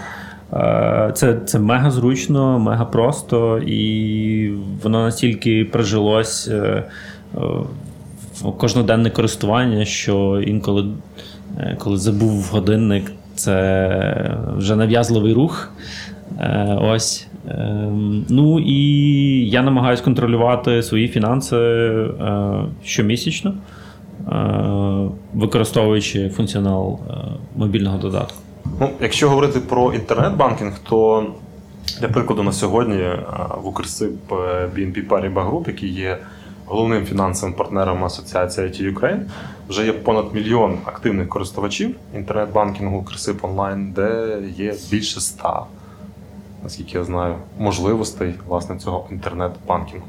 Е, 0.52 1.12
це 1.14 1.36
це 1.46 1.58
мега 1.58 1.90
зручно, 1.90 2.58
мега 2.58 2.84
просто, 2.84 3.58
і 3.58 4.50
воно 4.82 5.02
настільки 5.02 5.64
прижилось 5.64 6.48
е, 6.48 6.84
в 8.34 8.52
кожноденне 8.58 9.10
користування, 9.10 9.84
що 9.84 10.42
інколи, 10.46 10.86
коли 11.78 11.96
забув 11.96 12.48
годинник, 12.52 13.12
це 13.34 14.36
вже 14.56 14.76
нав'язливий 14.76 15.32
рух. 15.32 15.72
Ось. 16.80 17.26
Ем, 17.48 18.26
ну 18.28 18.60
і 18.60 18.80
я 19.50 19.62
намагаюся 19.62 20.04
контролювати 20.04 20.82
свої 20.82 21.08
фінанси 21.08 21.56
щомісячно. 22.84 23.54
Е, 24.32 25.08
використовуючи 25.34 26.28
функціонал 26.28 26.98
е, 27.10 27.14
мобільного 27.56 27.98
додатку. 27.98 28.38
Ну, 28.80 28.90
Якщо 29.00 29.28
говорити 29.28 29.60
про 29.60 29.92
інтернет-банкінг, 29.92 30.78
то 30.88 31.26
для 32.00 32.08
прикладу 32.08 32.42
на 32.42 32.52
сьогодні 32.52 32.96
е, 32.96 33.18
в 33.62 33.66
Укрсиб 33.66 34.12
BNP 34.76 35.08
Paribas 35.08 35.50
Group, 35.50 35.68
який 35.68 35.92
є 35.92 36.18
головним 36.66 37.04
фінансовим 37.04 37.54
партнером 37.54 38.04
Асоціації 38.04 38.66
IT 38.66 38.94
Ukraine, 38.94 39.20
вже 39.68 39.86
є 39.86 39.92
понад 39.92 40.34
мільйон 40.34 40.78
активних 40.84 41.28
користувачів 41.28 41.94
інтернет-банкінгу 42.14 42.98
Укрсиб 42.98 43.38
онлайн, 43.42 43.92
де 43.92 44.38
є 44.56 44.74
більше 44.90 45.18
ста, 45.18 45.62
наскільки 46.62 46.98
я 46.98 47.04
знаю, 47.04 47.34
можливостей 47.58 48.34
власне 48.46 48.78
цього 48.78 49.06
інтернет-банкінгу. 49.10 50.06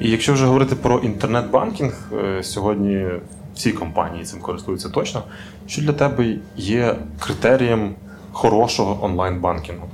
І 0.00 0.10
якщо 0.10 0.32
вже 0.32 0.46
говорити 0.46 0.76
про 0.76 0.98
інтернет-банкінг, 0.98 2.12
сьогодні 2.42 3.06
всі 3.54 3.72
компанії 3.72 4.24
цим 4.24 4.40
користуються 4.40 4.88
точно. 4.88 5.22
Що 5.66 5.82
для 5.82 5.92
тебе 5.92 6.36
є 6.56 6.96
критерієм 7.20 7.94
хорошого 8.32 9.04
онлайн-банкінгу? 9.04 9.88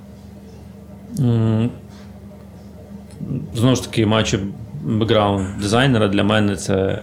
Знову 3.55 3.76
ж 3.76 3.84
таки, 3.84 4.07
маючи 4.07 4.38
бекграунд 4.84 5.59
дизайнера, 5.61 6.09
для 6.09 6.24
мене 6.24 6.57
це 6.57 7.03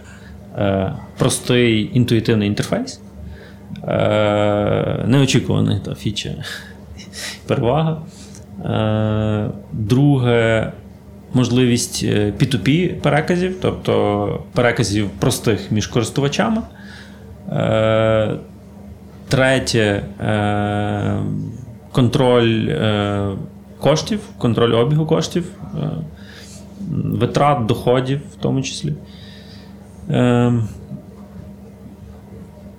е, 0.58 0.94
простий 1.18 1.90
інтуїтивний 1.96 2.48
інтерфейс. 2.48 3.00
Е, 3.84 5.04
Неочікуваний 5.06 5.80
та 5.84 5.94
фіча 5.94 6.44
перевага. 7.46 8.02
Е, 8.64 9.50
Друге, 9.72 10.72
можливість 11.34 12.04
P2P 12.04 12.90
е, 12.90 12.94
переказів, 13.02 13.56
тобто 13.62 14.42
переказів 14.54 15.10
простих 15.10 15.70
між 15.70 15.86
користувачами. 15.86 16.62
Е, 17.52 18.36
третє 19.28 20.02
контроль 21.92 22.68
коштів, 23.80 24.20
контроль 24.38 24.74
обігу 24.74 25.06
коштів, 25.06 25.44
витрат, 26.90 27.66
доходів 27.66 28.20
в 28.32 28.42
тому 28.42 28.62
числі. 28.62 28.94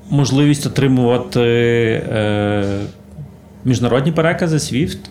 Можливість 0.09 0.65
отримувати 0.65 1.41
міжнародні 3.65 4.11
перекази 4.11 4.57
SWIFT. 4.57 5.10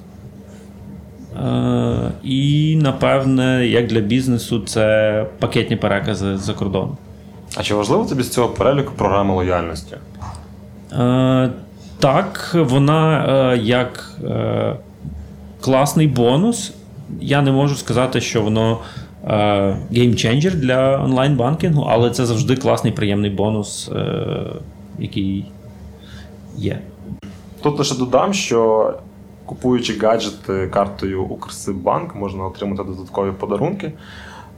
І, 2.23 2.77
напевне, 2.83 3.67
як 3.67 3.87
для 3.87 4.01
бізнесу, 4.01 4.61
це 4.61 5.27
пакетні 5.39 5.77
перекази 5.77 6.37
за 6.37 6.55
кордон. 6.55 6.97
А 7.57 7.63
чи 7.63 7.75
важливо 7.75 8.05
тобі 8.05 8.23
з 8.23 8.31
цього 8.31 8.49
переліку 8.49 8.93
програми 8.97 9.35
лояльності? 9.35 9.97
Так, 12.01 12.57
вона 12.61 13.27
е, 13.53 13.59
як 13.59 14.19
е, 14.25 14.77
класний 15.61 16.07
бонус. 16.07 16.75
Я 17.21 17.43
не 17.43 17.53
можу 17.53 17.75
сказати, 17.75 18.21
що 18.21 18.43
воно 18.43 18.79
геймченджер 19.93 20.55
для 20.55 21.05
онлайн-банкінгу, 21.05 21.87
але 21.91 22.11
це 22.11 22.27
завжди 22.27 22.57
класний 22.57 22.93
приємний 22.93 23.31
бонус, 23.31 23.91
е, 23.97 24.27
який 24.99 25.45
є. 26.57 26.79
Тут 27.63 27.79
лише 27.79 27.95
додам, 27.95 28.35
що 28.35 28.93
Купуючи 29.51 29.99
гаджети 29.99 30.69
картою 30.69 31.25
Укрсиббанк, 31.25 32.15
можна 32.15 32.45
отримати 32.45 32.85
додаткові 32.85 33.33
подарунки. 33.33 33.93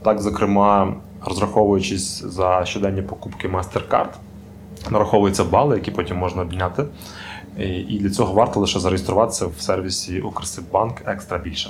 Так, 0.01 0.21
зокрема, 0.21 0.95
розраховуючись 1.25 2.23
за 2.23 2.65
щоденні 2.65 3.01
покупки 3.01 3.47
MasterCard, 3.47 4.09
нараховуються 4.91 5.43
бали, 5.43 5.75
які 5.75 5.91
потім 5.91 6.17
можна 6.17 6.41
обміняти. 6.41 6.85
І 7.59 7.99
для 7.99 8.09
цього 8.09 8.33
варто 8.33 8.59
лише 8.59 8.79
зареєструватися 8.79 9.45
в 9.47 9.61
сервісі 9.61 10.21
Укрсиббанк 10.21 11.01
екстра 11.05 11.37
більше. 11.37 11.69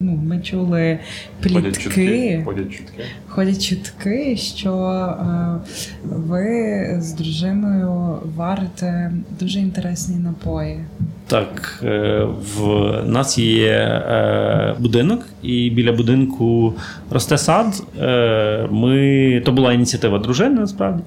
Ну, 0.00 0.12
Ми 0.24 0.40
чули 0.40 0.98
плітки, 1.40 1.60
ходять 1.60 1.78
чутки, 1.78 2.42
ходять 2.44 2.72
чутки, 2.72 3.04
ходять 3.28 3.62
чутки, 3.68 4.36
що 4.36 4.72
е, 4.72 5.58
ви 6.04 6.96
з 7.00 7.12
дружиною 7.12 8.18
варите 8.36 9.12
дуже 9.40 9.58
інтересні 9.58 10.16
напої. 10.16 10.84
Так, 11.28 11.80
е, 11.84 12.26
в 12.56 12.92
нас 13.06 13.38
є 13.38 13.68
е, 13.68 14.74
будинок, 14.78 15.22
і 15.42 15.70
біля 15.70 15.92
будинку 15.92 16.74
росте 17.10 17.38
сад. 17.38 17.82
Е, 18.00 18.68
ми, 18.70 19.42
То 19.44 19.52
була 19.52 19.72
ініціатива 19.72 20.18
дружини, 20.18 20.60
насправді. 20.60 21.02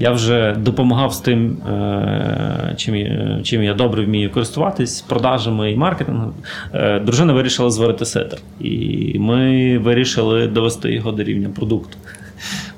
Я 0.00 0.10
вже 0.10 0.56
допомагав 0.58 1.12
з 1.12 1.20
тим, 1.20 1.56
чим 2.76 2.94
чим 3.42 3.62
я 3.62 3.74
добре 3.74 4.04
вмію 4.04 4.30
користуватись, 4.30 5.00
продажами 5.00 5.72
і 5.72 5.76
маркетингом. 5.76 6.32
Дружина 7.02 7.32
вирішила 7.32 7.70
зварити 7.70 8.04
сетер. 8.04 8.38
І 8.60 9.16
ми 9.18 9.78
вирішили 9.78 10.46
довести 10.46 10.94
його 10.94 11.12
до 11.12 11.22
рівня 11.22 11.48
продукту. 11.56 11.96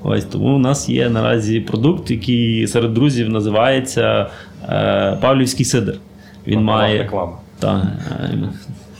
Ось 0.03 0.25
Тому 0.25 0.55
у 0.55 0.59
нас 0.59 0.89
є 0.89 1.09
наразі 1.09 1.59
продукт, 1.59 2.11
який 2.11 2.67
серед 2.67 2.93
друзів 2.93 3.29
називається 3.29 4.27
Павлівський 5.21 5.65
сидр. 5.65 5.97
Він 6.47 6.63
має 6.63 6.97
реклама. 6.97 7.37
Та, 7.59 7.87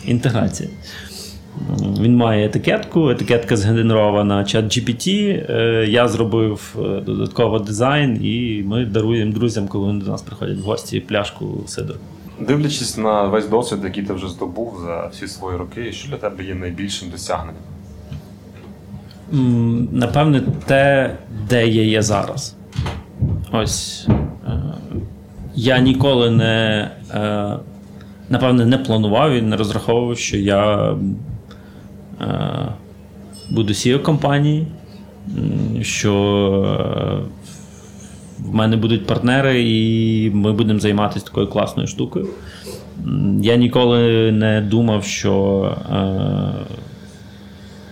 інтеграція. 0.05 0.69
Він 1.99 2.15
має 2.15 2.45
етикетку, 2.45 3.09
етикетка 3.09 3.57
згенерована 3.57 4.43
чат 4.43 4.65
GPT. 4.65 5.09
Е, 5.51 5.85
я 5.89 6.07
зробив 6.07 6.75
е, 6.79 7.01
додатково 7.01 7.59
дизайн, 7.59 8.25
і 8.25 8.63
ми 8.67 8.85
даруємо 8.85 9.33
друзям, 9.33 9.67
коли 9.67 9.85
вони 9.85 10.03
до 10.03 10.11
нас 10.11 10.21
приходять 10.21 10.57
в 10.57 10.61
гості, 10.61 10.99
пляшку 10.99 11.63
сидру. 11.67 11.95
Дивлячись 12.39 12.97
на 12.97 13.23
весь 13.23 13.47
досвід, 13.47 13.79
який 13.83 14.03
ти 14.03 14.13
вже 14.13 14.27
здобув 14.27 14.79
за 14.85 15.07
всі 15.07 15.27
свої 15.27 15.57
роки, 15.57 15.91
що 15.91 16.09
для 16.09 16.17
тебе 16.17 16.43
є 16.43 16.55
найбільшим 16.55 17.09
досягненням? 17.09 17.63
Напевне, 19.91 20.41
те, 20.65 21.15
де 21.49 21.67
я 21.67 21.83
є 21.83 22.01
зараз. 22.01 22.55
Ось. 23.51 24.07
Е, 25.51 25.55
я 25.55 25.79
ніколи 25.79 26.29
не 26.29 26.89
е, 27.13 27.57
напевне 28.29 28.65
не 28.65 28.77
планував 28.77 29.31
і 29.31 29.41
не 29.41 29.57
розраховував, 29.57 30.17
що 30.17 30.37
я 30.37 30.95
е, 32.21 32.25
буду 33.49 33.73
CEO 33.73 34.01
компанії, 34.01 34.67
що 35.81 36.13
е, 36.79 37.41
в 38.39 38.53
мене 38.53 38.77
будуть 38.77 39.07
партнери, 39.07 39.63
і 39.63 40.31
ми 40.33 40.53
будемо 40.53 40.79
займатися 40.79 41.25
такою 41.25 41.47
класною 41.47 41.87
штукою. 41.87 42.27
Я 43.41 43.55
ніколи 43.55 44.31
не 44.31 44.61
думав, 44.61 45.03
що 45.03 45.77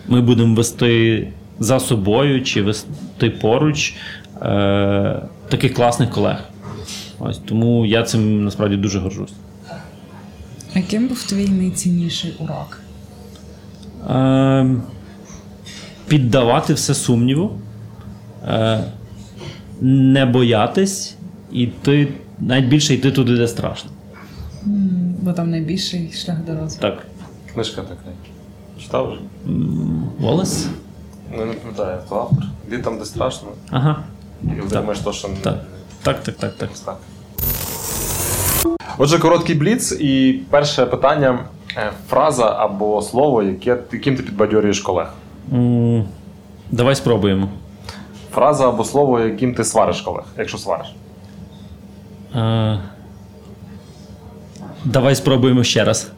ми 0.08 0.22
будемо 0.22 0.56
вести 0.56 1.28
за 1.60 1.80
собою 1.80 2.44
чи 2.44 2.62
вести 2.62 3.30
поруч 3.30 3.96
таких 5.50 5.74
класних 5.74 6.10
колег. 6.10 6.50
Ось 7.20 7.38
Тому 7.38 7.86
я 7.86 8.04
цим 8.04 8.44
насправді 8.44 8.78
дуже 8.78 9.00
горжусь. 9.00 9.34
А 10.74 10.80
яким 10.80 11.08
був 11.08 11.24
твій 11.24 11.48
найцінніший 11.50 12.34
урок? 12.40 12.80
Е, 14.10 14.76
Піддавати 16.08 16.74
все 16.74 16.94
сумніву, 16.94 17.52
е, 18.48 18.84
не 19.82 20.26
боятись, 20.26 21.16
і 21.52 21.68
ти 21.68 22.14
навіть 22.40 22.66
більше 22.66 22.94
йти 22.94 23.12
туди, 23.12 23.38
де 23.38 23.48
страшно. 23.48 23.92
Бо 25.22 25.34
там 25.34 25.50
найбільший 25.52 26.12
шлях 26.12 26.38
до 26.46 26.56
розвитку. 26.56 26.82
Так. 26.82 27.06
Книжка 27.54 27.82
така. 27.82 28.12
Читав 28.80 29.12
вже? 29.12 29.22
Волес? 30.20 30.68
Ну, 31.38 31.46
не 31.46 31.54
пам'ятаю, 31.54 32.00
хто 32.06 32.16
автор. 32.16 32.44
Де 32.70 32.78
там, 32.78 33.00
де 33.00 33.06
страшно. 33.06 33.48
Ага. 33.70 34.04
І 34.44 34.70
думаєш, 34.70 35.00
то, 35.00 35.14
що 35.14 35.30
так. 35.42 35.66
Так, 36.04 36.24
так, 36.24 36.36
так, 36.36 36.54
так. 36.58 36.70
так. 36.86 36.98
Отже, 38.98 39.20
короткий 39.20 39.56
бліц, 39.56 39.92
і 39.92 40.40
перше 40.50 40.86
питання: 40.86 41.40
е, 41.78 41.92
фраза 42.10 42.56
або 42.60 43.02
слово, 43.02 43.44
яке, 43.44 43.78
яким 43.92 44.16
ти 44.16 44.24
підбадьорюєш 44.24 44.80
колег? 44.80 45.14
Mm, 45.52 46.04
давай 46.72 46.96
спробуємо. 46.96 47.50
Фраза 48.32 48.70
або 48.70 48.84
слово, 48.84 49.20
яким 49.20 49.56
ти 49.56 49.64
свариш 49.64 50.02
колег, 50.02 50.24
якщо 50.38 50.58
свариш. 50.58 50.88
Uh, 52.36 52.80
давай 54.86 55.16
спробуємо 55.16 55.64
ще 55.64 55.84
раз. 55.84 56.12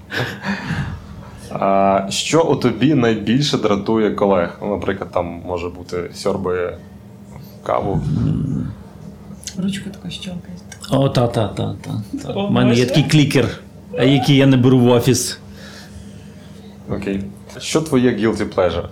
А, 1.52 2.06
Що 2.10 2.44
у 2.44 2.56
тобі 2.56 2.94
найбільше 2.96 3.58
дратує 3.58 4.12
колег? 4.12 4.58
Ну, 4.62 4.70
Наприклад, 4.70 5.12
там 5.12 5.42
може 5.46 5.70
бути 5.70 6.10
сьорби 6.14 6.78
каву. 7.64 8.02
Ручку 9.58 9.90
таку 9.90 10.10
щелкає. 10.10 10.54
О, 10.92 11.10
та, 11.10 11.28
та, 11.28 11.48
та, 11.48 11.76
та. 12.24 12.34
У 12.34 12.50
мене 12.50 12.74
є 12.76 12.86
такий 12.86 13.04
клікер, 13.04 13.60
який 14.02 14.36
я 14.38 14.46
не 14.46 14.58
беру 14.58 14.80
в 14.80 14.88
офіс. 14.88 15.40
Окей. 16.90 17.24
Що 17.60 17.82
твоє 17.82 18.12
guilty 18.12 18.54
pleasure? 18.56 18.88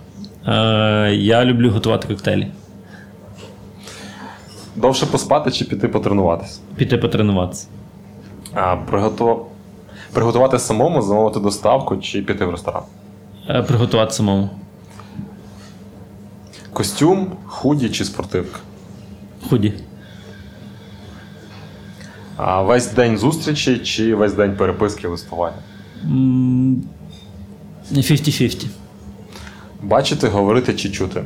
Е, 0.46 1.14
Я 1.14 1.44
люблю 1.44 1.70
готувати 1.70 2.08
коктейлі. 2.08 2.46
Довше 4.76 5.06
поспати 5.06 5.50
чи 5.50 5.64
піти 5.64 5.88
потренуватися? 5.88 6.60
Піти 6.76 6.98
потренуватися. 6.98 7.66
А, 8.54 8.76
приготу... 8.76 9.46
Приготувати 10.12 10.58
самому, 10.58 11.02
замовити 11.02 11.40
доставку 11.40 11.96
чи 11.96 12.22
піти 12.22 12.44
в 12.44 12.50
ресторан? 12.50 12.82
Е, 13.48 13.62
Приготувати 13.62 14.12
самому. 14.12 14.50
Костюм, 16.72 17.32
худі 17.46 17.88
чи 17.90 18.04
спортивка? 18.04 18.58
Худі. 19.48 19.74
А 22.42 22.62
весь 22.62 22.92
день 22.92 23.18
зустрічі 23.18 23.78
чи 23.78 24.14
весь 24.14 24.32
день 24.34 24.56
переписки 24.56 25.08
листування? 25.08 25.56
50-50. 27.92 28.66
Бачити, 29.82 30.28
говорити 30.28 30.74
чи 30.74 30.90
чути? 30.90 31.24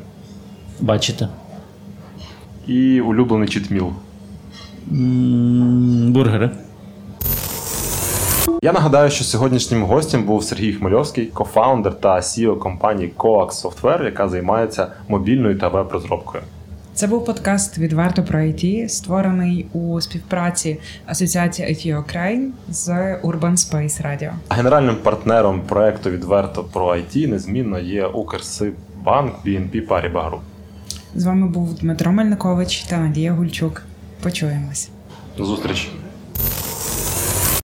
Бачите. 0.81 1.29
І 2.67 3.01
улюблений 3.01 3.49
читміл. 3.49 3.93
Бургери. 6.11 6.51
Я 8.62 8.73
нагадаю, 8.73 9.11
що 9.11 9.25
сьогоднішнім 9.25 9.83
гостем 9.83 10.25
був 10.25 10.45
Сергій 10.45 10.73
Хмельовський, 10.73 11.27
кофаундер 11.27 12.01
та 12.01 12.17
CEO 12.17 12.59
компанії 12.59 13.12
Coax 13.19 13.49
Software, 13.62 14.05
яка 14.05 14.29
займається 14.29 14.93
мобільною 15.09 15.59
та 15.59 15.69
веб-розробкою. 15.69 16.43
Це 16.95 17.07
був 17.07 17.25
подкаст 17.25 17.79
відверто 17.79 18.23
про 18.23 18.39
IT, 18.39 18.89
створений 18.89 19.67
у 19.73 20.01
співпраці 20.01 20.79
Асоціації 21.07 21.69
IT 21.69 22.05
Ukraine 22.05 22.49
з 22.69 22.89
Urban 23.23 23.57
Space 23.57 24.07
Radio. 24.07 24.33
Генеральним 24.51 24.97
партнером 24.97 25.61
проекту 25.61 26.11
Відверто 26.11 26.65
про 26.65 26.97
IT 26.97 27.27
незмінно 27.27 27.79
є 27.79 28.07
Укрсибанк 28.07 29.35
BNP 29.47 29.89
Paribas 29.89 30.31
Group. 30.31 30.41
З 31.15 31.25
вами 31.25 31.49
був 31.49 31.75
Дмитро 31.75 32.13
Мельникович 32.13 32.83
та 32.83 32.99
Надія 32.99 33.33
Гульчук. 33.33 33.83
Почуємось. 34.23 34.89
До 35.37 35.45
зустрічі. 35.45 35.89